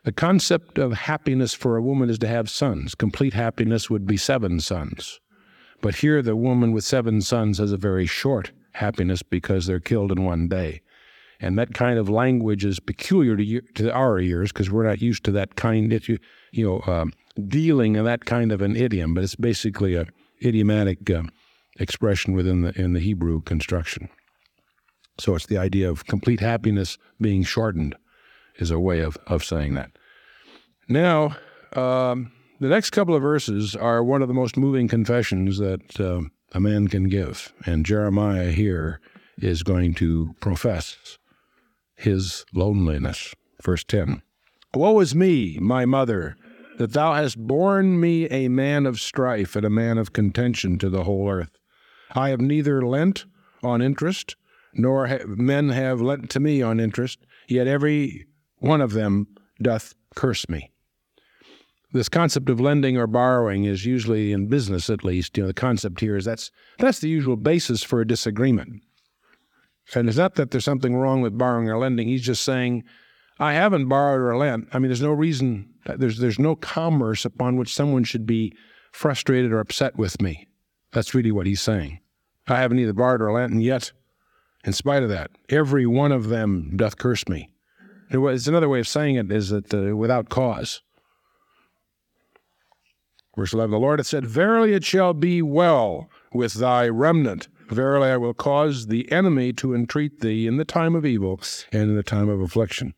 The 0.03 0.11
concept 0.11 0.77
of 0.77 0.91
happiness 0.91 1.53
for 1.53 1.77
a 1.77 1.81
woman 1.81 2.09
is 2.09 2.19
to 2.19 2.27
have 2.27 2.49
sons. 2.49 2.95
Complete 2.95 3.33
happiness 3.33 3.89
would 3.89 4.05
be 4.05 4.17
seven 4.17 4.59
sons. 4.59 5.21
But 5.81 5.95
here, 5.95 6.21
the 6.21 6.35
woman 6.35 6.73
with 6.73 6.83
seven 6.83 7.21
sons 7.21 7.59
has 7.59 7.71
a 7.71 7.77
very 7.77 8.05
short 8.05 8.51
happiness 8.73 9.23
because 9.23 9.65
they're 9.65 9.79
killed 9.79 10.11
in 10.11 10.25
one 10.25 10.49
day. 10.49 10.81
And 11.41 11.57
that 11.57 11.73
kind 11.73 11.97
of 11.97 12.09
language 12.09 12.65
is 12.65 12.79
peculiar 12.79 13.37
to, 13.37 13.61
to 13.75 13.93
our 13.93 14.19
ears 14.19 14.51
because 14.51 14.69
we're 14.69 14.87
not 14.87 15.01
used 15.01 15.23
to 15.25 15.31
that 15.31 15.55
kind, 15.55 15.93
of, 15.93 16.07
you, 16.09 16.17
you 16.51 16.65
know, 16.65 16.93
um, 16.93 17.13
dealing 17.47 17.95
in 17.95 18.05
that 18.05 18.25
kind 18.25 18.51
of 18.51 18.61
an 18.61 18.75
idiom. 18.75 19.13
But 19.13 19.23
it's 19.23 19.35
basically 19.35 19.95
a 19.95 20.05
idiomatic 20.43 21.09
uh, 21.09 21.23
expression 21.79 22.33
within 22.33 22.61
the 22.61 22.79
in 22.79 22.93
the 22.93 22.99
Hebrew 22.99 23.41
construction. 23.41 24.09
So 25.19 25.35
it's 25.35 25.47
the 25.47 25.57
idea 25.57 25.89
of 25.89 26.05
complete 26.05 26.39
happiness 26.39 26.97
being 27.19 27.43
shortened 27.43 27.95
is 28.57 28.71
a 28.71 28.79
way 28.79 29.01
of, 29.01 29.17
of 29.27 29.43
saying 29.43 29.73
that. 29.75 29.91
Now, 30.87 31.35
um, 31.73 32.31
the 32.59 32.67
next 32.67 32.91
couple 32.91 33.15
of 33.15 33.21
verses 33.21 33.75
are 33.75 34.03
one 34.03 34.21
of 34.21 34.27
the 34.27 34.33
most 34.33 34.57
moving 34.57 34.87
confessions 34.87 35.59
that 35.59 35.99
uh, 35.99 36.21
a 36.53 36.59
man 36.59 36.87
can 36.87 37.09
give. 37.09 37.53
And 37.65 37.85
Jeremiah 37.85 38.51
here 38.51 38.99
is 39.37 39.63
going 39.63 39.93
to 39.95 40.35
profess 40.41 41.17
his 41.99 42.45
loneliness. 42.53 43.35
Verse 43.61 43.83
10 43.83 44.21
Woe 44.73 44.99
is 44.99 45.13
me, 45.13 45.57
my 45.59 45.85
mother, 45.85 46.35
that 46.77 46.93
thou 46.93 47.13
hast 47.13 47.37
borne 47.37 47.99
me 47.99 48.25
a 48.29 48.47
man 48.47 48.85
of 48.85 48.99
strife 48.99 49.55
and 49.55 49.65
a 49.65 49.69
man 49.69 49.97
of 49.97 50.13
contention 50.13 50.77
to 50.77 50.89
the 50.89 51.03
whole 51.03 51.29
earth. 51.29 51.51
I 52.15 52.29
have 52.29 52.39
neither 52.39 52.81
lent 52.81 53.25
on 53.63 53.81
interest, 53.81 54.35
nor 54.73 55.19
men 55.25 55.69
have 55.69 56.01
lent 56.01 56.29
to 56.31 56.39
me 56.39 56.61
on 56.61 56.79
interest, 56.79 57.19
yet 57.47 57.67
every 57.67 58.27
one 58.57 58.81
of 58.81 58.93
them 58.93 59.27
doth 59.61 59.93
curse 60.15 60.47
me. 60.47 60.71
This 61.91 62.07
concept 62.07 62.49
of 62.49 62.61
lending 62.61 62.97
or 62.97 63.07
borrowing 63.07 63.65
is 63.65 63.85
usually 63.85 64.31
in 64.31 64.47
business, 64.47 64.89
at 64.89 65.03
least. 65.03 65.35
You 65.35 65.43
know, 65.43 65.47
the 65.47 65.53
concept 65.53 65.99
here 65.99 66.15
is 66.15 66.25
that's 66.25 66.51
that's 66.77 66.99
the 66.99 67.09
usual 67.09 67.35
basis 67.35 67.83
for 67.83 67.99
a 67.99 68.07
disagreement. 68.07 68.83
And 69.95 70.07
it's 70.07 70.17
not 70.17 70.35
that 70.35 70.51
there's 70.51 70.65
something 70.65 70.95
wrong 70.95 71.21
with 71.21 71.37
borrowing 71.37 71.69
or 71.69 71.77
lending. 71.77 72.07
He's 72.07 72.21
just 72.21 72.43
saying, 72.43 72.83
I 73.39 73.53
haven't 73.53 73.87
borrowed 73.87 74.21
or 74.21 74.37
lent. 74.37 74.67
I 74.73 74.79
mean, 74.79 74.89
there's 74.89 75.01
no 75.01 75.11
reason, 75.11 75.73
there's, 75.85 76.19
there's 76.19 76.39
no 76.39 76.55
commerce 76.55 77.25
upon 77.25 77.57
which 77.57 77.73
someone 77.73 78.03
should 78.03 78.25
be 78.25 78.53
frustrated 78.91 79.51
or 79.51 79.59
upset 79.59 79.97
with 79.97 80.21
me. 80.21 80.47
That's 80.91 81.13
really 81.13 81.31
what 81.31 81.47
he's 81.47 81.61
saying. 81.61 81.99
I 82.47 82.59
haven't 82.59 82.79
either 82.79 82.93
borrowed 82.93 83.21
or 83.21 83.31
lent, 83.31 83.53
and 83.53 83.63
yet, 83.63 83.91
in 84.63 84.73
spite 84.73 85.03
of 85.03 85.09
that, 85.09 85.31
every 85.49 85.85
one 85.85 86.11
of 86.11 86.29
them 86.29 86.73
doth 86.75 86.97
curse 86.97 87.27
me. 87.27 87.49
It's 88.11 88.47
another 88.47 88.69
way 88.69 88.79
of 88.79 88.87
saying 88.87 89.15
it 89.15 89.31
is 89.31 89.49
that 89.49 89.73
uh, 89.73 89.95
without 89.95 90.29
cause. 90.29 90.81
Verse 93.37 93.53
11 93.53 93.71
The 93.71 93.79
Lord 93.79 93.99
hath 93.99 94.07
said, 94.07 94.25
Verily 94.25 94.73
it 94.73 94.83
shall 94.83 95.13
be 95.13 95.41
well 95.41 96.09
with 96.33 96.55
thy 96.55 96.89
remnant 96.89 97.47
Verily, 97.69 98.09
I 98.09 98.17
will 98.17 98.33
cause 98.33 98.87
the 98.87 99.11
enemy 99.11 99.53
to 99.53 99.75
entreat 99.75 100.21
thee 100.21 100.47
in 100.47 100.57
the 100.57 100.65
time 100.65 100.95
of 100.95 101.05
evil 101.05 101.39
and 101.71 101.83
in 101.83 101.95
the 101.95 102.03
time 102.03 102.27
of 102.27 102.41
affliction. 102.41 102.95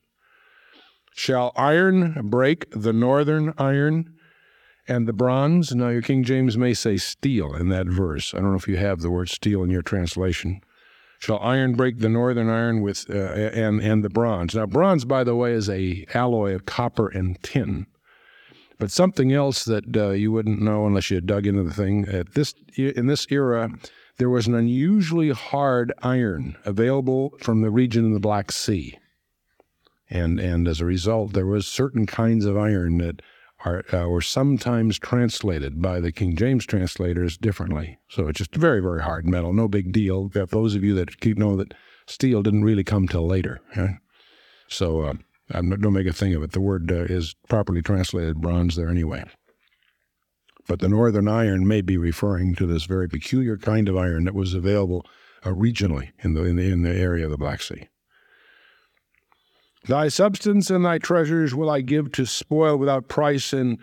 Shall 1.14 1.52
iron 1.58 2.30
break 2.30 2.68
the 2.72 2.94
northern 2.94 3.54
iron 3.58 4.14
and 4.88 5.08
the 5.08 5.14
bronze? 5.14 5.76
Now, 5.76 5.90
your 5.90 6.02
King 6.02 6.24
James 6.24 6.58
may 6.58 6.74
say 6.74 6.96
steel 6.96 7.54
in 7.54 7.68
that 7.70 7.88
verse. 7.88 8.34
I 8.34 8.38
don't 8.38 8.52
know 8.52 8.58
if 8.58 8.68
you 8.68 8.78
have 8.78 9.02
the 9.02 9.12
word 9.12 9.30
steel 9.30 9.62
in 9.64 9.70
your 9.70 9.82
translation. 9.82 10.62
Shall 11.20 11.40
iron 11.40 11.74
break 11.74 12.00
the 12.00 12.10
northern 12.10 12.50
iron 12.50 12.82
with 12.82 13.08
uh, 13.10 13.14
and 13.14 13.82
and 13.82 14.04
the 14.04 14.10
bronze? 14.10 14.56
Now, 14.56 14.66
bronze, 14.66 15.06
by 15.06 15.24
the 15.24 15.36
way, 15.36 15.52
is 15.52 15.70
a 15.70 16.06
alloy 16.14 16.56
of 16.56 16.66
copper 16.66 17.10
and 17.10 17.42
tin. 17.44 17.88
But 18.80 18.90
something 18.90 19.32
else 19.32 19.64
that 19.66 19.96
uh, 19.96 20.10
you 20.12 20.32
wouldn't 20.32 20.62
know 20.62 20.88
unless 20.88 21.12
you 21.12 21.22
dug 21.22 21.46
into 21.46 21.62
the 21.62 21.74
thing 21.74 22.08
at 22.08 22.34
this 22.34 22.56
in 22.76 23.06
this 23.06 23.28
era 23.30 23.70
there 24.22 24.30
was 24.30 24.46
an 24.46 24.54
unusually 24.54 25.32
hard 25.32 25.92
iron 26.04 26.56
available 26.64 27.34
from 27.40 27.62
the 27.62 27.72
region 27.72 28.06
of 28.06 28.14
the 28.14 28.20
Black 28.20 28.52
Sea. 28.52 29.00
And, 30.12 30.40
and 30.40 30.68
as 30.68 30.80
a 30.80 30.86
result, 30.86 31.34
there 31.34 31.48
was 31.48 31.66
certain 31.66 32.06
kinds 32.06 32.46
of 32.46 32.56
iron 32.56 33.00
that 33.00 33.24
are, 33.66 33.84
uh, 33.92 34.08
were 34.08 34.22
sometimes 34.22 35.00
translated 35.00 35.82
by 35.82 36.00
the 36.00 36.12
King 36.12 36.36
James 36.36 36.68
translators 36.68 37.36
differently. 37.36 37.98
So 38.10 38.28
it's 38.28 38.38
just 38.38 38.54
very, 38.54 38.80
very 38.80 39.02
hard 39.02 39.26
metal, 39.26 39.54
no 39.54 39.68
big 39.68 39.92
deal. 39.92 40.30
Those 40.30 40.76
of 40.76 40.84
you 40.84 40.94
that 40.94 41.20
know 41.40 41.56
that 41.56 41.74
steel 42.06 42.44
didn't 42.44 42.64
really 42.64 42.84
come 42.84 43.08
till 43.08 43.26
later. 43.26 43.60
So 44.68 45.02
uh, 45.02 45.14
don't 45.52 45.94
make 45.94 46.06
a 46.06 46.14
thing 46.14 46.36
of 46.36 46.44
it. 46.44 46.52
The 46.52 46.62
word 46.62 46.92
uh, 46.92 47.06
is 47.06 47.34
properly 47.50 47.82
translated 47.82 48.40
bronze 48.40 48.76
there 48.76 48.90
anyway. 48.90 49.24
But 50.72 50.80
the 50.80 50.88
northern 50.88 51.28
iron 51.28 51.68
may 51.68 51.82
be 51.82 51.98
referring 51.98 52.56
to 52.56 52.66
this 52.66 52.86
very 52.86 53.10
peculiar 53.10 53.58
kind 53.58 53.90
of 53.90 53.98
iron 53.98 54.24
that 54.24 54.34
was 54.34 54.54
available 54.54 55.06
uh, 55.44 55.50
regionally 55.50 56.12
in 56.20 56.34
the, 56.34 56.46
in 56.46 56.56
the 56.56 56.72
in 56.72 56.82
the 56.82 56.96
area 56.96 57.26
of 57.26 57.32
the 57.32 57.38
Black 57.38 57.62
Sea. 57.62 57.90
Thy 59.90 60.08
substance 60.08 60.70
and 60.70 60.86
thy 60.86 60.98
treasures 60.98 61.54
will 61.54 61.70
I 61.70 61.82
give 61.82 62.14
to 62.14 62.26
spoil 62.26 62.78
without 62.78 63.10
price, 63.10 63.52
and 63.52 63.80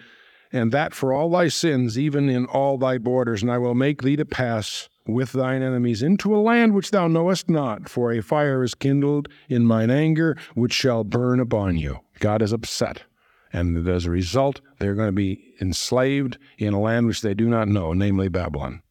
and 0.51 0.73
that 0.73 0.95
for 0.95 1.13
all 1.13 1.31
thy 1.31 1.49
sins, 1.49 1.99
even 1.99 2.31
in 2.31 2.47
all 2.47 2.79
thy 2.79 2.97
borders. 2.97 3.43
And 3.43 3.53
I 3.53 3.59
will 3.59 3.75
make 3.75 4.01
thee 4.01 4.17
to 4.17 4.25
pass 4.25 4.89
with 5.07 5.33
thine 5.33 5.61
enemies 5.61 6.03
into 6.03 6.35
a 6.35 6.41
land 6.41 6.75
which 6.75 6.91
thou 6.91 7.07
knowest 7.07 7.51
not, 7.51 7.91
for 7.91 8.13
a 8.13 8.23
fire 8.23 8.65
is 8.65 8.75
kindled 8.75 9.29
in 9.51 9.67
mine 9.67 9.91
anger, 9.91 10.39
which 10.55 10.73
shall 10.73 11.05
burn 11.05 11.39
upon 11.39 11.77
you. 11.77 11.99
God 12.19 12.41
is 12.41 12.51
upset. 12.51 13.03
And 13.53 13.89
as 13.89 14.05
a 14.05 14.11
result, 14.11 14.61
they're 14.79 14.95
going 14.95 15.09
to 15.09 15.13
be 15.13 15.55
enslaved 15.61 16.39
in 16.59 16.75
a 16.75 16.81
land 16.81 17.07
which 17.07 17.23
they 17.23 17.35
do 17.35 17.49
not 17.49 17.69
know, 17.69 17.93
namely 17.93 18.29
Babylon. 18.29 18.83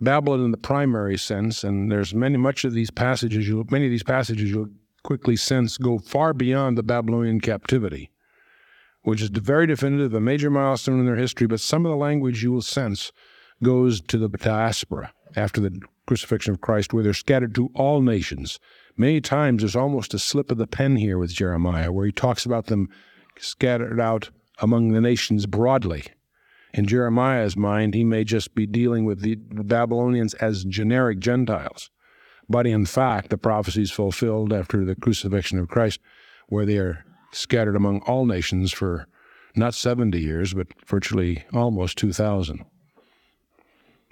Babylon 0.00 0.44
in 0.44 0.50
the 0.50 0.56
primary 0.56 1.16
sense, 1.16 1.62
and 1.62 1.90
there's 1.90 2.14
many 2.14 2.36
much 2.36 2.64
of 2.64 2.72
these 2.72 2.90
passages, 2.90 3.46
you 3.46 3.64
many 3.70 3.86
of 3.86 3.90
these 3.90 4.02
passages 4.02 4.50
you'll 4.50 4.70
quickly 5.04 5.36
sense 5.36 5.78
go 5.78 5.98
far 5.98 6.32
beyond 6.32 6.76
the 6.76 6.82
Babylonian 6.82 7.40
captivity, 7.40 8.10
which 9.02 9.22
is 9.22 9.28
very 9.28 9.66
definitive, 9.66 10.12
a 10.14 10.20
major 10.20 10.50
milestone 10.50 10.98
in 10.98 11.06
their 11.06 11.16
history. 11.16 11.46
But 11.46 11.60
some 11.60 11.86
of 11.86 11.90
the 11.90 11.96
language 11.96 12.42
you 12.42 12.52
will 12.52 12.62
sense 12.62 13.12
goes 13.62 14.00
to 14.00 14.18
the 14.18 14.28
diaspora 14.28 15.12
after 15.36 15.60
the 15.60 15.80
crucifixion 16.06 16.52
of 16.54 16.60
Christ, 16.60 16.92
where 16.92 17.04
they're 17.04 17.14
scattered 17.14 17.54
to 17.54 17.70
all 17.74 18.00
nations. 18.00 18.58
Many 18.96 19.20
times 19.20 19.62
there's 19.62 19.76
almost 19.76 20.14
a 20.14 20.18
slip 20.18 20.50
of 20.50 20.58
the 20.58 20.66
pen 20.66 20.96
here 20.96 21.18
with 21.18 21.32
Jeremiah, 21.32 21.90
where 21.90 22.06
he 22.06 22.12
talks 22.12 22.46
about 22.46 22.66
them 22.66 22.88
scattered 23.38 24.00
out 24.00 24.30
among 24.60 24.92
the 24.92 25.00
nations 25.00 25.46
broadly. 25.46 26.04
In 26.72 26.86
Jeremiah's 26.86 27.56
mind, 27.56 27.94
he 27.94 28.04
may 28.04 28.24
just 28.24 28.54
be 28.54 28.66
dealing 28.66 29.04
with 29.04 29.20
the 29.20 29.36
Babylonians 29.36 30.34
as 30.34 30.64
generic 30.64 31.18
Gentiles. 31.18 31.90
But 32.48 32.66
in 32.66 32.86
fact, 32.86 33.30
the 33.30 33.38
prophecy 33.38 33.82
is 33.82 33.90
fulfilled 33.90 34.52
after 34.52 34.84
the 34.84 34.94
crucifixion 34.94 35.58
of 35.58 35.68
Christ, 35.68 36.00
where 36.48 36.66
they 36.66 36.78
are 36.78 37.04
scattered 37.32 37.76
among 37.76 38.00
all 38.00 38.26
nations 38.26 38.72
for 38.72 39.08
not 39.56 39.74
70 39.74 40.18
years, 40.20 40.52
but 40.54 40.68
virtually 40.86 41.44
almost 41.52 41.96
2,000 41.98 42.64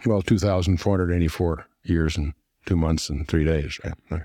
well, 0.06 0.22
2,484 0.22 1.66
years 1.84 2.16
and 2.16 2.34
two 2.66 2.76
months 2.76 3.08
and 3.08 3.26
three 3.26 3.44
days, 3.44 3.78
right? 3.84 4.22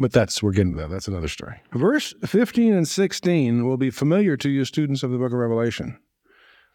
But 0.00 0.12
that's, 0.12 0.42
we're 0.42 0.52
getting 0.52 0.72
to 0.72 0.78
that. 0.78 0.90
That's 0.90 1.08
another 1.08 1.28
story. 1.28 1.60
Verse 1.72 2.14
15 2.24 2.72
and 2.72 2.88
16 2.88 3.66
will 3.66 3.76
be 3.76 3.90
familiar 3.90 4.34
to 4.38 4.48
you 4.48 4.64
students 4.64 5.02
of 5.02 5.10
the 5.10 5.18
book 5.18 5.32
of 5.32 5.38
Revelation. 5.38 5.98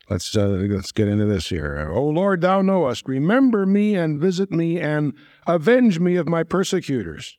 Let's, 0.07 0.37
uh, 0.37 0.45
let's 0.45 0.91
get 0.91 1.07
into 1.07 1.25
this 1.25 1.49
here. 1.49 1.89
O 1.91 2.03
Lord, 2.03 2.41
thou 2.41 2.61
knowest, 2.61 3.07
remember 3.07 3.65
me 3.65 3.95
and 3.95 4.21
visit 4.21 4.51
me 4.51 4.79
and 4.79 5.13
avenge 5.47 5.99
me 5.99 6.15
of 6.17 6.27
my 6.27 6.43
persecutors. 6.43 7.35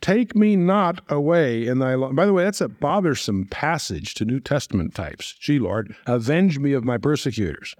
Take 0.00 0.34
me 0.34 0.56
not 0.56 1.02
away 1.10 1.66
in 1.66 1.78
thy. 1.80 1.96
By 1.96 2.24
the 2.24 2.32
way, 2.32 2.44
that's 2.44 2.62
a 2.62 2.68
bothersome 2.68 3.46
passage 3.46 4.14
to 4.14 4.24
New 4.24 4.40
Testament 4.40 4.94
types. 4.94 5.34
Gee, 5.38 5.58
Lord, 5.58 5.94
avenge 6.06 6.58
me 6.58 6.72
of 6.72 6.84
my 6.84 6.96
persecutors. 6.96 7.74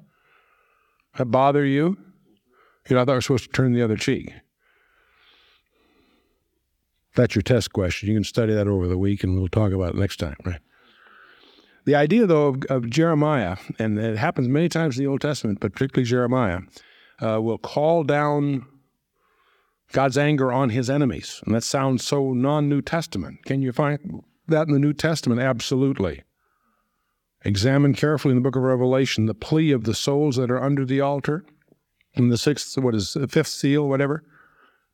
That 1.17 1.27
bother 1.27 1.65
you? 1.65 1.97
You 2.89 2.97
know, 2.97 3.03
I 3.03 3.05
thought 3.05 3.13
we 3.13 3.17
were 3.17 3.21
supposed 3.23 3.45
to 3.45 3.51
turn 3.51 3.73
the 3.73 3.83
other 3.83 3.97
cheek. 3.97 4.33
That's 7.15 7.35
your 7.35 7.43
test 7.43 7.73
question. 7.73 8.09
You 8.09 8.17
can 8.17 8.25
study 8.25 8.53
that 8.55 8.67
over 8.67 8.89
the 8.89 8.99
week 8.99 9.23
and 9.23 9.39
we'll 9.39 9.49
talk 9.49 9.73
about 9.73 9.95
it 9.95 9.99
next 9.99 10.17
time, 10.17 10.37
right? 10.45 10.61
The 11.85 11.95
idea, 11.95 12.27
though, 12.27 12.49
of, 12.49 12.65
of 12.71 12.91
Jeremiah, 12.91 13.57
and 13.79 13.99
it 13.99 14.17
happens 14.17 14.49
many 14.49 14.69
times 14.69 14.97
in 14.97 15.05
the 15.05 15.11
Old 15.11 15.21
Testament, 15.21 15.61
but 15.61 15.73
particularly 15.73 16.09
Jeremiah, 16.09 16.61
uh, 17.21 17.41
will 17.43 17.59
call 17.59 18.05
down 18.05 18.67
God's 19.93 20.17
anger 20.17 20.51
on 20.51 20.71
his 20.71 20.89
enemies. 20.89 21.43
And 21.45 21.55
that 21.55 21.63
sounds 21.63 22.05
so 22.05 22.33
non 22.33 22.69
New 22.69 22.81
Testament. 22.81 23.45
Can 23.45 23.61
you 23.61 23.71
find 23.71 24.25
that 24.49 24.67
in 24.67 24.73
the 24.73 24.79
New 24.79 24.95
Testament? 24.95 25.41
Absolutely. 25.41 26.23
Examine 27.45 27.93
carefully 27.93 28.33
in 28.33 28.39
the 28.39 28.43
book 28.43 28.57
of 28.57 28.63
Revelation 28.63 29.27
the 29.27 29.35
plea 29.35 29.71
of 29.71 29.85
the 29.85 29.95
souls 29.95 30.37
that 30.37 30.51
are 30.51 30.63
under 30.63 30.87
the 30.87 31.01
altar. 31.01 31.45
In 32.15 32.29
the 32.29 32.39
sixth, 32.39 32.79
what 32.79 32.95
is 32.95 33.17
fifth 33.29 33.49
seal, 33.49 33.89
whatever, 33.89 34.25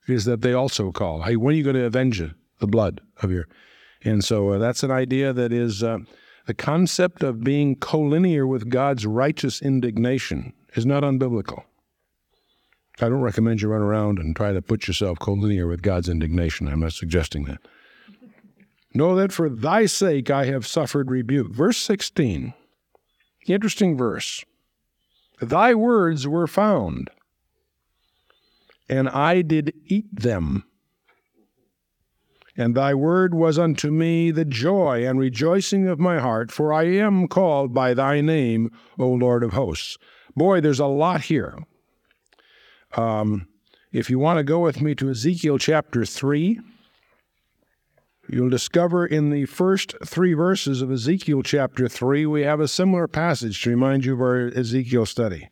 is 0.06 0.24
that 0.24 0.40
they 0.42 0.52
also 0.52 0.92
call, 0.92 1.22
hey, 1.22 1.36
when 1.36 1.54
are 1.54 1.56
you 1.56 1.64
going 1.64 1.76
to 1.76 1.84
avenge 1.84 2.22
the 2.60 2.66
blood 2.66 3.00
of 3.22 3.32
your. 3.32 3.48
And 4.04 4.24
so 4.24 4.50
uh, 4.50 4.58
that's 4.58 4.82
an 4.82 4.90
idea 4.90 5.32
that 5.32 5.52
is 5.52 5.82
uh, 5.82 5.98
the 6.46 6.54
concept 6.54 7.22
of 7.22 7.42
being 7.42 7.76
collinear 7.76 8.48
with 8.48 8.70
God's 8.70 9.04
righteous 9.04 9.60
indignation 9.60 10.52
is 10.74 10.86
not 10.86 11.02
unbiblical. 11.02 11.64
I 13.00 13.08
don't 13.08 13.22
recommend 13.22 13.62
you 13.62 13.68
run 13.68 13.80
around 13.80 14.18
and 14.18 14.36
try 14.36 14.52
to 14.52 14.62
put 14.62 14.86
yourself 14.86 15.18
collinear 15.18 15.68
with 15.68 15.82
God's 15.82 16.08
indignation. 16.08 16.68
I'm 16.68 16.80
not 16.80 16.92
suggesting 16.92 17.44
that. 17.44 17.60
Know 18.92 19.14
that 19.16 19.32
for 19.32 19.48
thy 19.48 19.86
sake 19.86 20.30
I 20.30 20.46
have 20.46 20.66
suffered 20.66 21.10
rebuke. 21.10 21.52
Verse 21.52 21.78
16, 21.78 22.52
interesting 23.46 23.96
verse. 23.96 24.44
Thy 25.40 25.74
words 25.74 26.28
were 26.28 26.46
found, 26.46 27.08
and 28.90 29.08
I 29.08 29.42
did 29.42 29.72
eat 29.86 30.08
them. 30.12 30.64
And 32.56 32.74
thy 32.74 32.92
word 32.92 33.32
was 33.32 33.58
unto 33.58 33.90
me 33.90 34.32
the 34.32 34.44
joy 34.44 35.06
and 35.06 35.18
rejoicing 35.18 35.86
of 35.86 36.00
my 36.00 36.18
heart, 36.18 36.50
for 36.50 36.72
I 36.72 36.84
am 36.84 37.28
called 37.28 37.72
by 37.72 37.94
thy 37.94 38.20
name, 38.20 38.70
O 38.98 39.08
Lord 39.08 39.44
of 39.44 39.52
hosts. 39.52 39.96
Boy, 40.34 40.60
there's 40.60 40.80
a 40.80 40.86
lot 40.86 41.22
here. 41.22 41.56
Um, 42.96 43.46
if 43.92 44.10
you 44.10 44.18
want 44.18 44.38
to 44.38 44.44
go 44.44 44.58
with 44.58 44.82
me 44.82 44.96
to 44.96 45.10
Ezekiel 45.10 45.58
chapter 45.58 46.04
3, 46.04 46.60
You'll 48.32 48.48
discover 48.48 49.04
in 49.04 49.30
the 49.30 49.46
first 49.46 49.96
three 50.06 50.34
verses 50.34 50.82
of 50.82 50.92
Ezekiel 50.92 51.42
chapter 51.42 51.88
3, 51.88 52.26
we 52.26 52.42
have 52.42 52.60
a 52.60 52.68
similar 52.68 53.08
passage 53.08 53.60
to 53.62 53.70
remind 53.70 54.04
you 54.04 54.12
of 54.12 54.20
our 54.20 54.46
Ezekiel 54.54 55.04
study. 55.04 55.48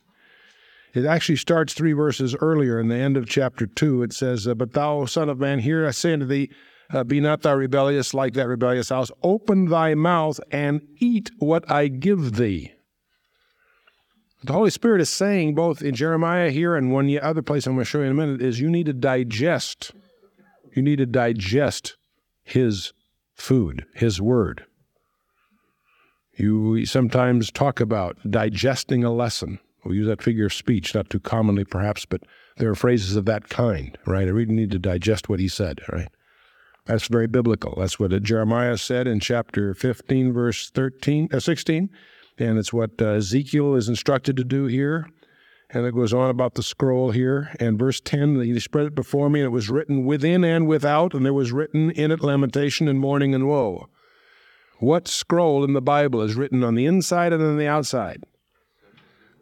It 0.99 1.07
actually 1.07 1.37
starts 1.37 1.73
three 1.73 1.93
verses 1.93 2.35
earlier 2.41 2.81
in 2.81 2.89
the 2.89 2.97
end 2.97 3.17
of 3.17 3.29
chapter 3.29 3.67
2. 3.67 4.03
It 4.03 4.13
says, 4.13 4.47
uh, 4.47 4.55
But 4.55 4.73
thou, 4.73 5.05
son 5.07 5.29
of 5.29 5.39
man, 5.39 5.61
here 5.61 5.87
I 5.87 5.91
say 5.91 6.13
unto 6.13 6.27
thee, 6.27 6.51
uh, 6.91 7.05
Be 7.05 7.21
not 7.21 7.43
thou 7.43 7.55
rebellious 7.55 8.15
like 8.15 8.35
that 8.35 8.49
rebellious 8.49 8.89
house. 8.89 9.11
Open 9.23 9.67
thy 9.67 9.95
mouth 9.95 10.41
and 10.51 10.83
eat 10.99 11.31
what 11.39 11.71
I 11.71 11.89
give 11.89 12.37
thee. 12.37 12.73
The 14.45 14.53
Holy 14.53 14.71
Spirit 14.71 15.01
is 15.01 15.09
saying, 15.09 15.55
both 15.55 15.83
in 15.83 15.95
Jeremiah 15.95 16.51
here 16.51 16.77
and 16.77 16.93
one 16.93 17.17
other 17.19 17.43
place 17.43 17.67
I'm 17.67 17.75
going 17.75 17.85
to 17.85 17.91
show 17.91 17.99
you 17.99 18.05
in 18.05 18.13
a 18.13 18.15
minute, 18.15 18.41
is 18.41 18.61
you 18.61 18.71
need 18.71 18.87
to 18.87 18.93
digest. 18.93 19.93
You 20.75 20.83
need 20.83 20.97
to 20.99 21.07
digest 21.07 21.97
his 22.49 22.93
food, 23.35 23.85
His 23.95 24.21
Word. 24.21 24.65
You 26.37 26.87
sometimes 26.87 27.51
talk 27.51 27.81
about 27.81 28.17
digesting 28.29 29.05
a 29.05 29.13
lesson. 29.13 29.59
We 29.89 29.97
use 29.97 30.07
that 30.07 30.23
figure 30.23 30.47
of 30.47 30.53
speech, 30.53 30.95
not 30.95 31.11
too 31.11 31.21
commonly 31.21 31.65
perhaps, 31.65 32.05
but 32.05 32.23
there 32.59 32.71
are 32.71 32.75
phrases 32.75 33.17
of 33.17 33.25
that 33.25 33.49
kind, 33.49 33.97
right? 34.07 34.29
I 34.29 34.31
really 34.31 34.53
need 34.53 34.71
to 34.73 34.79
digest 34.79 35.29
what 35.29 35.41
he 35.41 35.49
said, 35.49 35.81
right? 35.91 36.09
That's 36.85 37.09
very 37.09 37.27
biblical. 37.27 37.75
That's 37.79 37.99
what 38.01 38.23
Jeremiah 38.23 38.79
said 38.79 39.07
in 39.07 39.21
chapter 39.21 39.75
15, 39.75 40.33
verse 40.33 40.71
13, 40.71 41.29
uh, 41.33 41.41
16. 41.41 41.91
And 42.39 42.59
it's 42.59 42.73
what 42.73 42.93
uh, 43.01 43.13
Ezekiel 43.13 43.75
is 43.75 43.89
instructed 43.89 44.37
to 44.37 44.45
do 44.45 44.67
here. 44.67 45.09
And 45.71 45.85
it 45.85 45.95
goes 45.95 46.15
on 46.15 46.31
about 46.31 46.55
the 46.55 46.63
scroll 46.63 47.11
here. 47.11 47.55
And 47.61 47.79
verse 47.79 48.01
10, 48.01 48.41
he 48.41 48.59
spread 48.59 48.87
it 48.87 48.95
before 48.95 49.29
me, 49.29 49.41
and 49.41 49.47
it 49.47 49.51
was 49.51 49.69
written 49.69 50.07
within 50.07 50.45
and 50.45 50.67
without, 50.67 51.13
and 51.13 51.27
there 51.27 51.35
was 51.35 51.53
written 51.53 51.91
in 51.91 52.11
it 52.11 52.23
lamentation 52.23 52.89
and 52.89 52.99
mourning 52.99 53.35
and 53.35 53.47
woe. 53.47 53.89
What 54.79 55.09
scroll 55.09 55.65
in 55.65 55.75
the 55.75 55.83
Bible 55.83 56.23
is 56.23 56.37
written 56.37 56.65
on 56.65 56.75
the 56.75 56.87
inside 56.87 57.33
and 57.33 57.43
on 57.43 57.59
the 57.59 57.67
outside? 57.67 58.25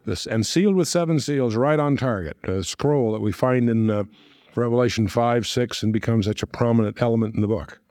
This, 0.07 0.25
and 0.25 0.45
sealed 0.45 0.75
with 0.75 0.87
seven 0.87 1.19
seals, 1.19 1.57
right 1.57 1.77
on 1.77 1.97
target. 1.97 2.37
A 2.45 2.63
scroll 2.63 3.11
that 3.11 3.19
we 3.19 3.33
find 3.33 3.69
in 3.69 3.89
uh, 3.89 4.05
Revelation 4.55 5.09
5, 5.09 5.45
6, 5.45 5.83
and 5.83 5.91
becomes 5.91 6.25
such 6.25 6.41
a 6.41 6.47
prominent 6.47 7.01
element 7.01 7.35
in 7.35 7.41
the 7.41 7.47
book. 7.47 7.81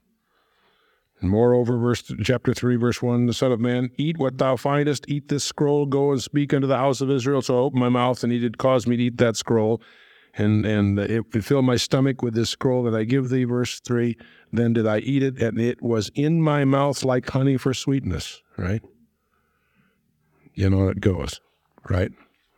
And 1.20 1.30
moreover, 1.30 1.76
verse 1.76 2.02
chapter 2.22 2.54
three, 2.54 2.76
verse 2.76 3.02
one, 3.02 3.26
the 3.26 3.34
Son 3.34 3.52
of 3.52 3.60
Man, 3.60 3.90
eat 3.98 4.16
what 4.16 4.38
thou 4.38 4.56
findest, 4.56 5.04
eat 5.08 5.28
this 5.28 5.44
scroll, 5.44 5.84
go 5.84 6.10
and 6.10 6.22
speak 6.22 6.54
unto 6.54 6.66
the 6.66 6.78
house 6.78 7.02
of 7.02 7.10
Israel. 7.10 7.42
So 7.42 7.56
I 7.56 7.60
opened 7.60 7.80
my 7.80 7.88
mouth, 7.90 8.22
and 8.24 8.32
he 8.32 8.38
did 8.38 8.56
cause 8.56 8.86
me 8.86 8.96
to 8.96 9.02
eat 9.04 9.18
that 9.18 9.36
scroll, 9.36 9.82
and 10.34 10.64
and 10.66 10.98
it 10.98 11.44
filled 11.44 11.64
my 11.66 11.76
stomach 11.76 12.22
with 12.22 12.34
this 12.34 12.50
scroll 12.50 12.82
that 12.84 12.94
I 12.94 13.04
give 13.04 13.28
thee. 13.28 13.44
Verse 13.44 13.80
three. 13.80 14.16
Then 14.52 14.72
did 14.72 14.86
I 14.86 14.98
eat 14.98 15.22
it, 15.22 15.40
and 15.40 15.60
it 15.60 15.82
was 15.82 16.10
in 16.14 16.40
my 16.40 16.64
mouth 16.64 17.02
like 17.02 17.28
honey 17.28 17.56
for 17.56 17.74
sweetness. 17.74 18.42
Right. 18.56 18.82
You 20.54 20.70
know 20.70 20.88
it 20.88 21.00
goes. 21.00 21.40
Right. 21.88 22.12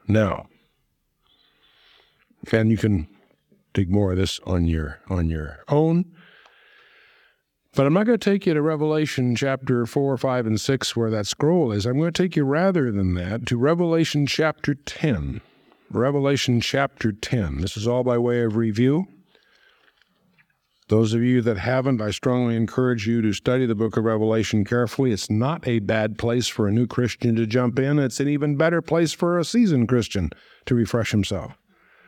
Now. 0.06 0.46
And 2.52 2.70
you 2.70 2.76
can 2.76 3.08
dig 3.74 3.90
more 3.90 4.12
of 4.12 4.18
this 4.18 4.40
on 4.46 4.66
your 4.66 5.00
on 5.08 5.28
your 5.28 5.58
own. 5.68 6.04
But 7.74 7.86
I'm 7.86 7.92
not 7.92 8.06
going 8.06 8.18
to 8.18 8.30
take 8.30 8.46
you 8.46 8.54
to 8.54 8.62
Revelation 8.62 9.36
chapter 9.36 9.86
4, 9.86 10.16
5, 10.16 10.46
and 10.46 10.60
6, 10.60 10.96
where 10.96 11.10
that 11.10 11.26
scroll 11.26 11.70
is. 11.70 11.86
I'm 11.86 11.98
going 11.98 12.12
to 12.12 12.22
take 12.22 12.34
you 12.34 12.44
rather 12.44 12.90
than 12.90 13.14
that 13.14 13.46
to 13.46 13.56
Revelation 13.56 14.26
chapter 14.26 14.74
10. 14.74 15.40
Revelation 15.90 16.60
chapter 16.60 17.12
10. 17.12 17.60
This 17.60 17.76
is 17.76 17.86
all 17.86 18.02
by 18.02 18.18
way 18.18 18.42
of 18.42 18.56
review. 18.56 19.06
Those 20.88 21.12
of 21.12 21.22
you 21.22 21.42
that 21.42 21.58
haven't, 21.58 22.00
I 22.00 22.10
strongly 22.10 22.56
encourage 22.56 23.06
you 23.06 23.20
to 23.20 23.34
study 23.34 23.66
the 23.66 23.74
book 23.74 23.98
of 23.98 24.04
Revelation 24.04 24.64
carefully. 24.64 25.12
It's 25.12 25.28
not 25.28 25.68
a 25.68 25.80
bad 25.80 26.16
place 26.16 26.48
for 26.48 26.66
a 26.66 26.72
new 26.72 26.86
Christian 26.86 27.36
to 27.36 27.46
jump 27.46 27.78
in. 27.78 27.98
It's 27.98 28.20
an 28.20 28.28
even 28.28 28.56
better 28.56 28.80
place 28.80 29.12
for 29.12 29.38
a 29.38 29.44
seasoned 29.44 29.88
Christian 29.88 30.30
to 30.64 30.74
refresh 30.74 31.10
himself. 31.10 31.52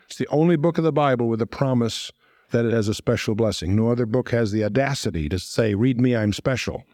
It's 0.07 0.17
the 0.17 0.27
only 0.29 0.57
book 0.57 0.79
of 0.79 0.85
the 0.85 0.93
Bible 0.93 1.29
with 1.29 1.43
a 1.43 1.47
promise 1.47 2.11
that 2.53 2.65
it 2.65 2.73
has 2.73 2.89
a 2.89 2.95
special 2.95 3.35
blessing. 3.35 3.77
No 3.77 3.91
other 3.91 4.07
book 4.07 4.31
has 4.31 4.51
the 4.51 4.65
audacity 4.65 5.29
to 5.29 5.39
say, 5.39 5.75
Read 5.75 6.01
me, 6.01 6.17
I'm 6.17 6.33
special. 6.33 6.85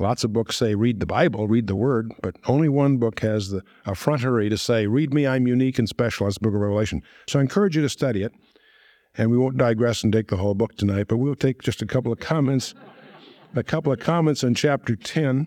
Lots 0.00 0.24
of 0.24 0.32
books 0.32 0.56
say, 0.56 0.74
Read 0.74 0.98
the 0.98 1.06
Bible, 1.06 1.46
read 1.46 1.68
the 1.68 1.76
Word, 1.76 2.12
but 2.22 2.34
only 2.48 2.68
one 2.68 2.96
book 2.96 3.20
has 3.20 3.50
the 3.50 3.62
effrontery 3.86 4.50
to 4.50 4.58
say, 4.58 4.88
Read 4.88 5.14
me, 5.14 5.28
I'm 5.28 5.46
unique 5.46 5.78
and 5.78 5.88
special. 5.88 6.26
That's 6.26 6.38
the 6.38 6.40
book 6.40 6.54
of 6.54 6.60
Revelation. 6.60 7.02
So 7.28 7.38
I 7.38 7.42
encourage 7.42 7.76
you 7.76 7.82
to 7.82 7.88
study 7.88 8.24
it. 8.24 8.32
And 9.16 9.30
we 9.30 9.36
won't 9.36 9.58
digress 9.58 10.02
and 10.02 10.12
take 10.12 10.28
the 10.28 10.38
whole 10.38 10.54
book 10.54 10.76
tonight, 10.76 11.08
but 11.08 11.18
we'll 11.18 11.34
take 11.34 11.62
just 11.62 11.82
a 11.82 11.86
couple 11.86 12.12
of 12.12 12.18
comments. 12.18 12.74
A 13.54 13.62
couple 13.62 13.92
of 13.92 14.00
comments 14.00 14.42
on 14.42 14.54
chapter 14.54 14.96
10, 14.96 15.46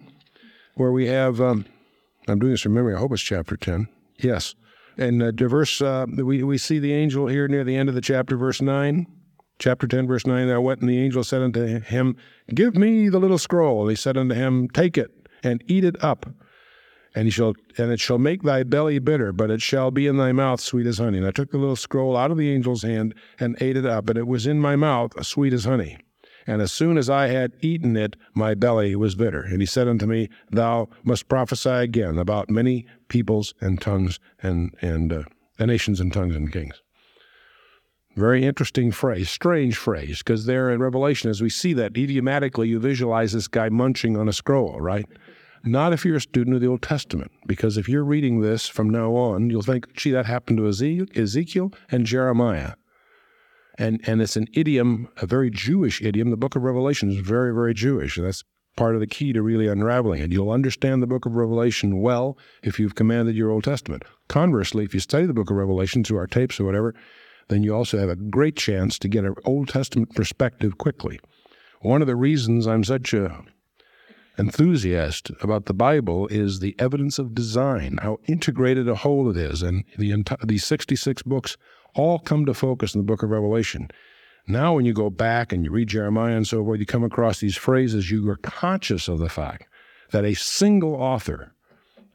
where 0.75 0.91
we 0.91 1.07
have, 1.07 1.41
um, 1.41 1.65
I'm 2.27 2.37
doing 2.37 2.51
this 2.51 2.61
from 2.61 2.75
memory, 2.75 2.93
I 2.93 2.99
hope 2.99 3.11
it's 3.13 3.21
chapter 3.23 3.57
10. 3.57 3.87
Yes. 4.19 4.53
And 4.97 5.23
uh, 5.23 5.31
verse, 5.47 5.81
uh, 5.81 6.05
we, 6.15 6.43
we 6.43 6.59
see 6.59 6.77
the 6.77 6.93
angel 6.93 7.27
here 7.27 7.47
near 7.47 7.63
the 7.63 7.75
end 7.75 7.89
of 7.89 7.95
the 7.95 8.01
chapter, 8.01 8.37
verse 8.37 8.61
9. 8.61 9.07
Chapter 9.57 9.87
10, 9.87 10.05
verse 10.05 10.27
9, 10.27 10.49
I 10.49 10.57
went, 10.59 10.81
and 10.81 10.89
the 10.89 10.99
angel 10.99 11.23
said 11.23 11.41
unto 11.41 11.79
him, 11.79 12.17
Give 12.53 12.75
me 12.75 13.09
the 13.09 13.19
little 13.19 13.37
scroll. 13.37 13.81
And 13.81 13.89
he 13.89 13.95
said 13.95 14.17
unto 14.17 14.35
him, 14.35 14.69
Take 14.69 14.97
it 14.97 15.11
and 15.43 15.63
eat 15.65 15.83
it 15.83 16.01
up 16.03 16.27
and 17.15 17.25
he 17.25 17.31
shall 17.31 17.53
and 17.77 17.91
it 17.91 17.99
shall 17.99 18.19
make 18.19 18.43
thy 18.43 18.63
belly 18.63 18.99
bitter, 18.99 19.31
but 19.31 19.49
it 19.49 19.61
shall 19.61 19.89
be 19.89 20.05
in 20.05 20.17
thy 20.17 20.33
mouth 20.33 20.59
sweet 20.59 20.85
as 20.85 20.97
honey. 20.97 21.17
And 21.17 21.25
I 21.27 21.31
took 21.31 21.51
the 21.51 21.57
little 21.57 21.77
scroll 21.77 22.17
out 22.17 22.29
of 22.29 22.37
the 22.37 22.53
angel's 22.53 22.83
hand 22.83 23.15
and 23.39 23.59
ate 23.61 23.77
it 23.77 23.85
up, 23.85 24.09
and 24.09 24.17
it 24.17 24.27
was 24.27 24.45
in 24.45 24.59
my 24.59 24.75
mouth 24.75 25.25
sweet 25.25 25.53
as 25.53 25.63
honey. 25.63 25.97
And 26.45 26.61
as 26.61 26.71
soon 26.71 26.97
as 26.97 27.09
I 27.09 27.27
had 27.27 27.53
eaten 27.61 27.97
it, 27.97 28.15
my 28.35 28.53
belly 28.53 28.95
was 28.95 29.15
bitter. 29.15 29.41
And 29.41 29.61
he 29.61 29.65
said 29.65 29.87
unto 29.87 30.05
me, 30.05 30.29
Thou 30.51 30.89
must 31.03 31.27
prophesy 31.27 31.69
again 31.69 32.19
about 32.19 32.51
many 32.51 32.85
peoples 33.07 33.55
and 33.61 33.81
tongues 33.81 34.19
and 34.43 34.75
and 34.81 35.11
uh, 35.11 35.23
nations 35.59 35.99
and 35.99 36.13
tongues 36.13 36.35
and 36.35 36.51
kings. 36.51 36.81
Very 38.15 38.45
interesting 38.45 38.91
phrase, 38.91 39.29
strange 39.29 39.75
phrase, 39.75 40.19
because 40.19 40.45
there 40.45 40.69
in 40.69 40.81
Revelation, 40.81 41.29
as 41.29 41.41
we 41.41 41.49
see 41.49 41.73
that 41.73 41.97
idiomatically, 41.97 42.69
you 42.69 42.79
visualize 42.79 43.33
this 43.33 43.49
guy 43.49 43.67
munching 43.67 44.15
on 44.15 44.29
a 44.29 44.33
scroll, 44.33 44.79
right? 44.79 45.05
Not 45.67 45.93
if 45.93 46.05
you're 46.05 46.17
a 46.17 46.21
student 46.21 46.55
of 46.55 46.61
the 46.61 46.67
Old 46.67 46.83
Testament, 46.83 47.31
because 47.47 47.75
if 47.75 47.89
you're 47.89 48.03
reading 48.03 48.41
this 48.41 48.67
from 48.67 48.87
now 48.87 49.15
on, 49.15 49.49
you'll 49.49 49.63
think, 49.63 49.91
gee, 49.95 50.11
that 50.11 50.27
happened 50.27 50.59
to 50.59 50.67
Ezekiel 50.67 51.73
and 51.89 52.05
Jeremiah. 52.05 52.73
And, 53.79 53.99
and 54.07 54.21
it's 54.21 54.37
an 54.37 54.47
idiom, 54.53 55.09
a 55.17 55.25
very 55.25 55.49
Jewish 55.49 56.03
idiom. 56.03 56.29
The 56.29 56.37
book 56.37 56.55
of 56.55 56.61
Revelation 56.61 57.09
is 57.09 57.17
very, 57.17 57.51
very 57.51 57.73
Jewish. 57.73 58.15
That's 58.15 58.43
part 58.77 58.93
of 58.93 59.01
the 59.01 59.07
key 59.07 59.33
to 59.33 59.41
really 59.41 59.67
unraveling 59.67 60.21
it. 60.21 60.31
You'll 60.31 60.51
understand 60.51 61.01
the 61.01 61.07
book 61.07 61.25
of 61.25 61.35
Revelation 61.35 61.99
well 61.99 62.37
if 62.61 62.79
you've 62.79 62.95
commanded 62.95 63.35
your 63.35 63.49
Old 63.49 63.63
Testament. 63.63 64.03
Conversely, 64.27 64.85
if 64.85 64.93
you 64.93 64.99
study 64.99 65.25
the 65.25 65.33
book 65.33 65.49
of 65.49 65.57
Revelation 65.57 66.03
through 66.03 66.19
our 66.19 66.27
tapes 66.27 66.59
or 66.59 66.65
whatever, 66.65 66.93
then 67.47 67.63
you 67.63 67.73
also 67.75 67.97
have 67.97 68.09
a 68.09 68.15
great 68.15 68.55
chance 68.55 68.99
to 68.99 69.07
get 69.07 69.25
an 69.25 69.33
Old 69.45 69.69
Testament 69.69 70.13
perspective 70.13 70.77
quickly. 70.77 71.19
One 71.81 72.01
of 72.01 72.07
the 72.07 72.15
reasons 72.15 72.67
I'm 72.67 72.83
such 72.83 73.13
a 73.13 73.43
enthusiast 74.37 75.31
about 75.41 75.65
the 75.65 75.73
Bible 75.73 76.27
is 76.27 76.59
the 76.59 76.75
evidence 76.79 77.19
of 77.19 77.35
design, 77.35 77.99
how 78.01 78.19
integrated 78.27 78.87
a 78.87 78.95
whole 78.95 79.29
it 79.29 79.37
is. 79.37 79.61
And 79.61 79.83
the 79.97 80.11
enti- 80.11 80.47
these 80.47 80.65
66 80.65 81.23
books 81.23 81.57
all 81.95 82.19
come 82.19 82.45
to 82.45 82.53
focus 82.53 82.93
in 82.93 82.99
the 82.99 83.05
book 83.05 83.23
of 83.23 83.29
Revelation. 83.29 83.89
Now, 84.47 84.75
when 84.75 84.85
you 84.85 84.93
go 84.93 85.09
back 85.09 85.51
and 85.51 85.63
you 85.63 85.71
read 85.71 85.87
Jeremiah 85.87 86.35
and 86.35 86.47
so 86.47 86.63
forth, 86.63 86.79
you 86.79 86.85
come 86.85 87.03
across 87.03 87.39
these 87.39 87.57
phrases, 87.57 88.11
you 88.11 88.29
are 88.29 88.37
conscious 88.37 89.07
of 89.07 89.19
the 89.19 89.29
fact 89.29 89.67
that 90.11 90.25
a 90.25 90.35
single 90.35 90.93
author 90.93 91.53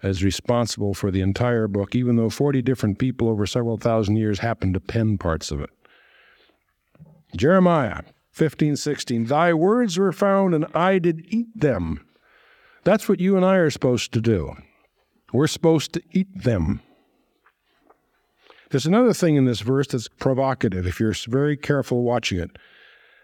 is 0.02 0.22
responsible 0.22 0.94
for 0.94 1.11
the 1.11 1.20
entire 1.20 1.66
book, 1.66 1.94
even 1.94 2.16
though 2.16 2.30
40 2.30 2.62
different 2.62 2.98
people 2.98 3.28
over 3.28 3.46
several 3.46 3.76
thousand 3.76 4.16
years 4.16 4.38
happened 4.38 4.74
to 4.74 4.80
pen 4.80 5.18
parts 5.18 5.50
of 5.50 5.61
it. 5.61 5.70
Jeremiah 7.37 8.02
15, 8.30 8.76
16, 8.76 9.24
Thy 9.26 9.52
words 9.52 9.98
were 9.98 10.12
found, 10.12 10.54
and 10.54 10.66
I 10.74 10.98
did 10.98 11.24
eat 11.28 11.48
them. 11.54 12.06
That's 12.84 13.08
what 13.08 13.20
you 13.20 13.36
and 13.36 13.44
I 13.44 13.56
are 13.56 13.70
supposed 13.70 14.12
to 14.12 14.20
do. 14.20 14.54
We're 15.32 15.46
supposed 15.46 15.92
to 15.94 16.02
eat 16.12 16.28
them. 16.34 16.80
There's 18.70 18.86
another 18.86 19.12
thing 19.12 19.36
in 19.36 19.44
this 19.44 19.60
verse 19.60 19.88
that's 19.88 20.08
provocative 20.08 20.86
if 20.86 21.00
you're 21.00 21.14
very 21.28 21.56
careful 21.56 22.02
watching 22.02 22.38
it. 22.38 22.50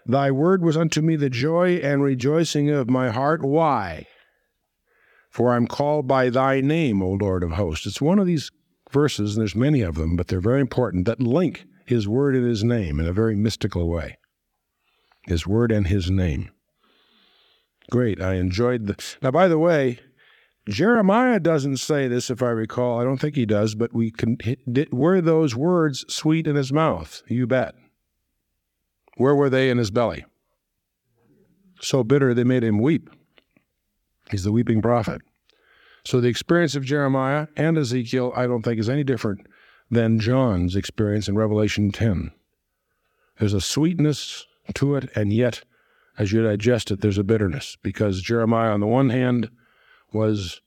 Thy 0.05 0.31
word 0.31 0.63
was 0.63 0.77
unto 0.77 1.01
me 1.01 1.17
the 1.17 1.31
joy 1.31 1.77
and 1.77 2.03
rejoicing 2.03 2.71
of 2.71 2.91
my 2.91 3.11
heart. 3.11 3.45
Why? 3.45 4.07
For 5.31 5.53
I'm 5.53 5.67
called 5.67 6.07
by 6.07 6.31
thy 6.31 6.61
name, 6.61 7.03
O 7.03 7.11
Lord 7.11 7.43
of 7.43 7.53
hosts. 7.53 7.87
It's 7.87 8.01
one 8.01 8.19
of 8.19 8.27
these 8.27 8.51
verses, 8.91 9.37
and 9.37 9.43
there's 9.43 9.55
many 9.55 9.81
of 9.83 9.97
them, 9.97 10.17
but 10.17 10.29
they're 10.29 10.41
very 10.41 10.61
important, 10.61 11.07
that 11.07 11.21
link 11.21 11.65
his 11.87 12.09
word 12.09 12.35
and 12.35 12.47
his 12.47 12.65
name 12.65 12.99
in 12.99 13.07
a 13.07 13.13
very 13.13 13.37
mystical 13.37 13.89
way. 13.89 14.19
His 15.27 15.47
word 15.47 15.73
and 15.73 15.87
his 15.87 16.11
name 16.11 16.51
great. 17.87 18.21
I 18.21 18.35
enjoyed 18.35 18.87
the. 18.87 19.17
Now, 19.23 19.31
by 19.31 19.49
the 19.49 19.59
way, 19.59 20.01
Jeremiah 20.69 21.39
doesn't 21.39 21.77
say 21.79 22.09
this, 22.09 22.31
if 22.31 22.43
I 22.43 22.49
recall. 22.49 23.01
I 23.01 23.05
don't 23.05 23.19
think 23.19 23.37
he 23.37 23.47
does, 23.47 23.75
but 23.75 23.95
we 23.95 24.11
can. 24.11 24.39
Were 24.91 25.21
those 25.21 25.55
words 25.55 26.05
sweet 26.09 26.47
in 26.47 26.57
his 26.57 26.73
mouth? 26.73 27.23
You 27.29 27.47
bet. 27.47 27.75
Where 29.17 29.35
were 29.35 29.51
they 29.51 29.71
in 29.71 29.79
his 29.79 29.91
belly? 29.91 30.25
So 31.81 32.03
bitter 32.05 32.35
they 32.35 32.45
made 32.45 32.65
him 32.65 32.79
weep. 32.79 33.11
He's 34.31 34.45
the 34.45 34.53
weeping 34.53 34.83
prophet. 34.83 35.23
So 36.05 36.21
the 36.21 36.29
experience 36.29 36.75
of 36.75 36.85
Jeremiah 36.85 37.49
and 37.57 37.79
Ezekiel, 37.79 38.33
I 38.37 38.47
don't 38.47 38.63
think, 38.63 38.79
is 38.79 38.89
any 38.89 39.05
different 39.05 39.47
than 39.91 40.19
John's 40.19 40.77
experience 40.77 41.29
in 41.29 41.37
Revelation 41.37 41.93
10. 41.93 42.33
There's 43.39 43.55
a 43.55 43.61
sweetness 43.61 44.47
to 44.75 44.97
it, 44.97 45.11
and 45.15 45.33
yet 45.33 45.63
as 46.19 46.33
you 46.33 46.43
digest 46.43 46.91
it, 46.91 47.01
there's 47.01 47.19
a 47.19 47.25
bitterness 47.25 47.77
because 47.83 48.23
Jeremiah, 48.23 48.71
on 48.71 48.81
the 48.81 48.87
one 48.87 49.11
hand, 49.11 49.51
was 50.13 50.61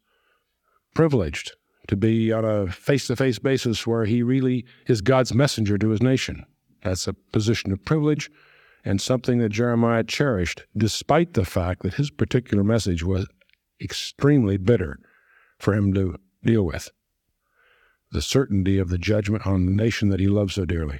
privileged 0.93 1.53
to 1.87 1.95
be 1.95 2.31
on 2.31 2.45
a 2.45 2.71
face 2.71 3.07
to 3.07 3.15
face 3.15 3.39
basis 3.39 3.87
where 3.87 4.05
he 4.05 4.21
really 4.21 4.65
is 4.87 5.01
God's 5.01 5.33
messenger 5.33 5.77
to 5.77 5.89
his 5.89 6.01
nation. 6.01 6.45
That's 6.83 7.07
a 7.07 7.13
position 7.13 7.71
of 7.71 7.83
privilege 7.83 8.29
and 8.85 9.01
something 9.01 9.39
that 9.39 9.49
Jeremiah 9.49 10.03
cherished, 10.03 10.63
despite 10.77 11.33
the 11.33 11.45
fact 11.45 11.83
that 11.83 11.95
his 11.95 12.11
particular 12.11 12.63
message 12.63 13.03
was 13.03 13.27
extremely 13.81 14.57
bitter 14.57 14.99
for 15.57 15.73
him 15.73 15.93
to 15.95 16.15
deal 16.43 16.63
with. 16.63 16.91
The 18.11 18.21
certainty 18.21 18.77
of 18.77 18.89
the 18.89 18.97
judgment 18.97 19.45
on 19.45 19.65
the 19.65 19.71
nation 19.71 20.09
that 20.09 20.19
he 20.19 20.27
loved 20.27 20.53
so 20.53 20.65
dearly. 20.65 20.99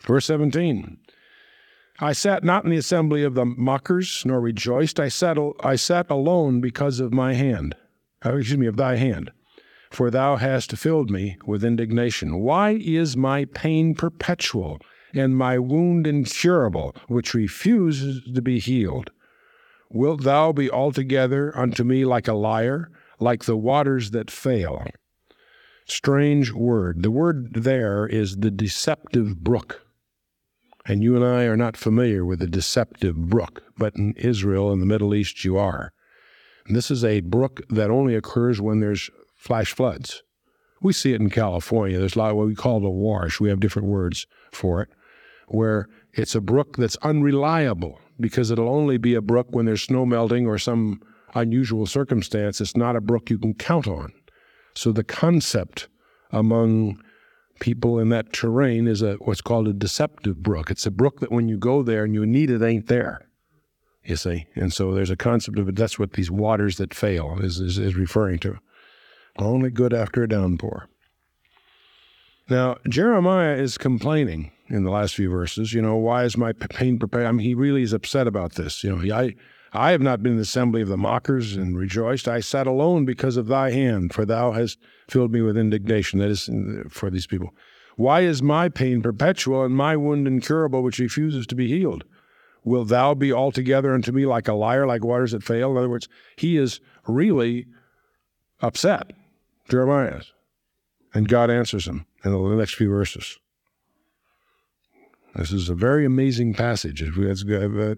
Verse 0.00 0.26
17 0.26 0.98
I 2.00 2.12
sat 2.12 2.44
not 2.44 2.62
in 2.62 2.70
the 2.70 2.76
assembly 2.76 3.24
of 3.24 3.34
the 3.34 3.44
mockers, 3.44 4.22
nor 4.24 4.40
rejoiced. 4.40 5.00
I 5.00 5.08
sat, 5.08 5.36
I 5.64 5.74
sat 5.74 6.08
alone 6.10 6.60
because 6.60 7.00
of 7.00 7.12
my 7.12 7.34
hand, 7.34 7.74
uh, 8.24 8.36
excuse 8.36 8.56
me, 8.56 8.68
of 8.68 8.76
thy 8.76 8.94
hand. 8.94 9.32
For 9.90 10.08
thou 10.08 10.36
hast 10.36 10.76
filled 10.76 11.10
me 11.10 11.38
with 11.44 11.64
indignation. 11.64 12.38
Why 12.38 12.78
is 12.80 13.16
my 13.16 13.46
pain 13.46 13.96
perpetual, 13.96 14.78
and 15.12 15.36
my 15.36 15.58
wound 15.58 16.06
incurable, 16.06 16.94
which 17.08 17.34
refuses 17.34 18.22
to 18.32 18.42
be 18.42 18.60
healed? 18.60 19.10
Wilt 19.90 20.22
thou 20.22 20.52
be 20.52 20.70
altogether 20.70 21.56
unto 21.58 21.82
me 21.82 22.04
like 22.04 22.28
a 22.28 22.34
liar, 22.34 22.92
like 23.18 23.44
the 23.44 23.56
waters 23.56 24.12
that 24.12 24.30
fail? 24.30 24.86
Strange 25.84 26.52
word. 26.52 27.02
The 27.02 27.10
word 27.10 27.54
there 27.54 28.06
is 28.06 28.36
the 28.36 28.52
deceptive 28.52 29.42
brook 29.42 29.87
and 30.86 31.02
you 31.02 31.16
and 31.16 31.24
I 31.24 31.44
are 31.44 31.56
not 31.56 31.76
familiar 31.76 32.24
with 32.24 32.38
the 32.38 32.46
deceptive 32.46 33.16
brook, 33.16 33.62
but 33.76 33.96
in 33.96 34.14
Israel 34.14 34.72
and 34.72 34.80
the 34.80 34.86
Middle 34.86 35.14
East 35.14 35.44
you 35.44 35.58
are. 35.58 35.92
And 36.66 36.76
this 36.76 36.90
is 36.90 37.04
a 37.04 37.20
brook 37.20 37.60
that 37.70 37.90
only 37.90 38.14
occurs 38.14 38.60
when 38.60 38.80
there's 38.80 39.10
flash 39.36 39.74
floods. 39.74 40.22
We 40.80 40.92
see 40.92 41.12
it 41.12 41.20
in 41.20 41.30
California. 41.30 41.98
There's 41.98 42.16
a 42.16 42.18
lot 42.18 42.30
of 42.30 42.36
what 42.36 42.46
we 42.46 42.54
call 42.54 42.84
a 42.84 42.90
wash. 42.90 43.40
We 43.40 43.48
have 43.48 43.60
different 43.60 43.88
words 43.88 44.26
for 44.52 44.82
it, 44.82 44.88
where 45.48 45.88
it's 46.12 46.34
a 46.34 46.40
brook 46.40 46.76
that's 46.76 46.96
unreliable 47.02 48.00
because 48.20 48.50
it'll 48.50 48.68
only 48.68 48.98
be 48.98 49.14
a 49.14 49.22
brook 49.22 49.48
when 49.50 49.66
there's 49.66 49.82
snow 49.82 50.04
melting 50.06 50.46
or 50.46 50.58
some 50.58 51.00
unusual 51.34 51.86
circumstance. 51.86 52.60
It's 52.60 52.76
not 52.76 52.96
a 52.96 53.00
brook 53.00 53.30
you 53.30 53.38
can 53.38 53.54
count 53.54 53.86
on. 53.86 54.12
So 54.74 54.92
the 54.92 55.04
concept 55.04 55.88
among 56.30 57.02
people 57.60 57.98
in 57.98 58.08
that 58.10 58.32
terrain 58.32 58.86
is 58.86 59.02
a 59.02 59.14
what's 59.14 59.40
called 59.40 59.68
a 59.68 59.72
deceptive 59.72 60.42
brook. 60.42 60.70
It's 60.70 60.86
a 60.86 60.90
brook 60.90 61.20
that 61.20 61.32
when 61.32 61.48
you 61.48 61.58
go 61.58 61.82
there 61.82 62.04
and 62.04 62.14
you 62.14 62.24
need 62.26 62.50
it 62.50 62.62
ain't 62.62 62.86
there. 62.86 63.26
You 64.04 64.16
see, 64.16 64.46
and 64.54 64.72
so 64.72 64.94
there's 64.94 65.10
a 65.10 65.16
concept 65.16 65.58
of 65.58 65.68
it. 65.68 65.76
That's 65.76 65.98
what 65.98 66.14
these 66.14 66.30
waters 66.30 66.78
that 66.78 66.94
fail 66.94 67.38
is, 67.40 67.60
is, 67.60 67.78
is 67.78 67.94
referring 67.94 68.38
to. 68.38 68.58
Only 69.38 69.70
good 69.70 69.92
after 69.92 70.22
a 70.22 70.28
downpour. 70.28 70.88
Now 72.48 72.78
Jeremiah 72.88 73.56
is 73.56 73.76
complaining 73.76 74.52
in 74.68 74.84
the 74.84 74.90
last 74.90 75.14
few 75.14 75.30
verses. 75.30 75.72
You 75.72 75.82
know, 75.82 75.96
why 75.96 76.24
is 76.24 76.36
my 76.36 76.52
pain 76.52 76.98
prepared? 76.98 77.26
I 77.26 77.32
mean, 77.32 77.46
he 77.46 77.54
really 77.54 77.82
is 77.82 77.92
upset 77.92 78.26
about 78.26 78.54
this. 78.54 78.82
You 78.82 78.96
know, 78.96 79.14
I, 79.14 79.34
I 79.72 79.90
have 79.90 80.00
not 80.00 80.22
been 80.22 80.32
in 80.32 80.38
the 80.38 80.42
assembly 80.42 80.80
of 80.80 80.88
the 80.88 80.96
mockers 80.96 81.56
and 81.56 81.76
rejoiced. 81.76 82.26
I 82.26 82.40
sat 82.40 82.66
alone 82.66 83.04
because 83.04 83.36
of 83.36 83.46
thy 83.46 83.70
hand, 83.70 84.14
for 84.14 84.24
thou 84.24 84.52
hast 84.52 84.78
filled 85.08 85.32
me 85.32 85.42
with 85.42 85.58
indignation. 85.58 86.20
That 86.20 86.30
is 86.30 86.48
for 86.88 87.10
these 87.10 87.26
people. 87.26 87.54
Why 87.96 88.20
is 88.20 88.42
my 88.42 88.68
pain 88.68 89.02
perpetual 89.02 89.64
and 89.64 89.74
my 89.74 89.96
wound 89.96 90.26
incurable, 90.26 90.82
which 90.82 90.98
refuses 90.98 91.46
to 91.48 91.54
be 91.54 91.68
healed? 91.68 92.04
Will 92.64 92.84
thou 92.84 93.14
be 93.14 93.32
altogether 93.32 93.92
unto 93.92 94.12
me 94.12 94.26
like 94.26 94.48
a 94.48 94.52
liar, 94.52 94.86
like 94.86 95.04
waters 95.04 95.32
that 95.32 95.42
fail? 95.42 95.72
In 95.72 95.78
other 95.78 95.88
words, 95.88 96.08
he 96.36 96.56
is 96.56 96.80
really 97.06 97.66
upset, 98.60 99.12
Jeremiah 99.68 100.18
is. 100.18 100.32
And 101.14 101.28
God 101.28 101.50
answers 101.50 101.86
him 101.86 102.06
in 102.24 102.32
the 102.32 102.56
next 102.56 102.74
few 102.74 102.88
verses. 102.88 103.38
This 105.34 105.52
is 105.52 105.68
a 105.68 105.74
very 105.74 106.04
amazing 106.04 106.54
passage 106.54 107.02
as, 107.02 107.44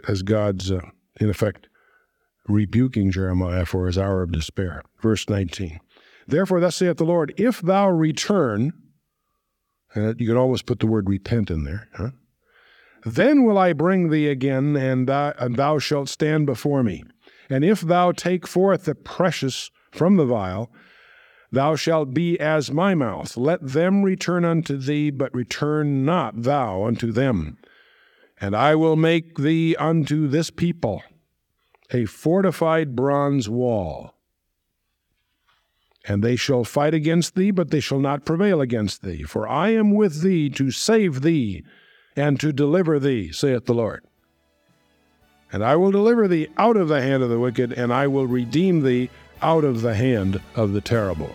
as 0.09 0.23
God's, 0.23 0.71
uh, 0.71 0.81
in 1.21 1.31
effect, 1.31 1.69
rebuking 2.49 3.11
Jeremiah 3.11 3.67
for 3.67 3.87
his 3.87 3.97
hour 3.97 4.23
of 4.23 4.33
despair. 4.33 4.83
Verse 5.01 5.29
19. 5.29 5.81
Therefore, 6.27 6.61
thus 6.61 6.77
saith 6.77 6.97
the 6.97 7.05
Lord, 7.05 7.33
if 7.37 7.61
thou 7.61 7.89
return, 7.91 8.73
and 9.95 10.21
you 10.21 10.27
can 10.27 10.37
always 10.37 10.63
put 10.63 10.81
the 10.81 10.87
word 10.87 11.09
repent 11.09 11.51
in 11.51 11.65
there, 11.65 11.89
huh? 11.95 12.11
then 13.05 13.45
will 13.45 13.59
I 13.59 13.73
bring 13.73 14.11
thee 14.11 14.29
again, 14.29 14.77
and 14.77 15.09
thou, 15.09 15.33
and 15.39 15.57
thou 15.57 15.79
shalt 15.79 16.09
stand 16.09 16.47
before 16.47 16.83
me. 16.83 17.05
And 17.49 17.65
if 17.65 17.81
thou 17.81 18.13
take 18.13 18.47
forth 18.47 18.85
the 18.85 18.95
precious 18.95 19.71
from 19.91 20.17
the 20.17 20.27
vile, 20.27 20.71
Thou 21.53 21.75
shalt 21.75 22.15
be 22.15 22.39
as 22.39 22.71
my 22.71 22.95
mouth. 22.95 23.37
Let 23.37 23.61
them 23.61 24.03
return 24.03 24.45
unto 24.45 24.77
thee, 24.77 25.11
but 25.11 25.35
return 25.35 26.05
not 26.05 26.43
thou 26.43 26.85
unto 26.85 27.11
them. 27.11 27.59
And 28.41 28.57
I 28.57 28.75
will 28.75 28.97
make 28.97 29.37
thee 29.37 29.77
unto 29.77 30.27
this 30.27 30.51
people 30.51 31.03
a 31.93 32.07
fortified 32.07 32.97
bronze 32.97 33.49
wall. 33.49 34.15
And 36.07 36.25
they 36.25 36.37
shall 36.37 36.65
fight 36.65 36.95
against 36.95 37.35
thee, 37.35 37.51
but 37.51 37.71
they 37.71 37.81
shall 37.81 37.99
not 37.99 38.25
prevail 38.25 38.61
against 38.61 39.03
thee. 39.03 39.23
For 39.25 39.47
I 39.47 39.71
am 39.71 39.91
with 39.95 40.23
thee 40.23 40.49
to 40.51 40.71
save 40.71 41.21
thee 41.21 41.63
and 42.17 42.41
to 42.41 42.53
deliver 42.53 42.99
thee, 42.99 43.31
saith 43.33 43.67
the 43.67 43.75
Lord. 43.75 44.05
And 45.53 45.63
I 45.65 45.77
will 45.77 45.91
deliver 45.91 46.27
thee 46.27 46.49
out 46.57 46.77
of 46.77 46.89
the 46.89 47.03
hand 47.03 47.23
of 47.23 47.29
the 47.29 47.39
wicked, 47.39 47.73
and 47.73 47.93
I 47.93 48.07
will 48.07 48.27
redeem 48.27 48.81
thee 48.81 49.11
out 49.43 49.65
of 49.65 49.83
the 49.83 49.95
hand 49.95 50.41
of 50.55 50.73
the 50.73 50.81
terrible. 50.81 51.35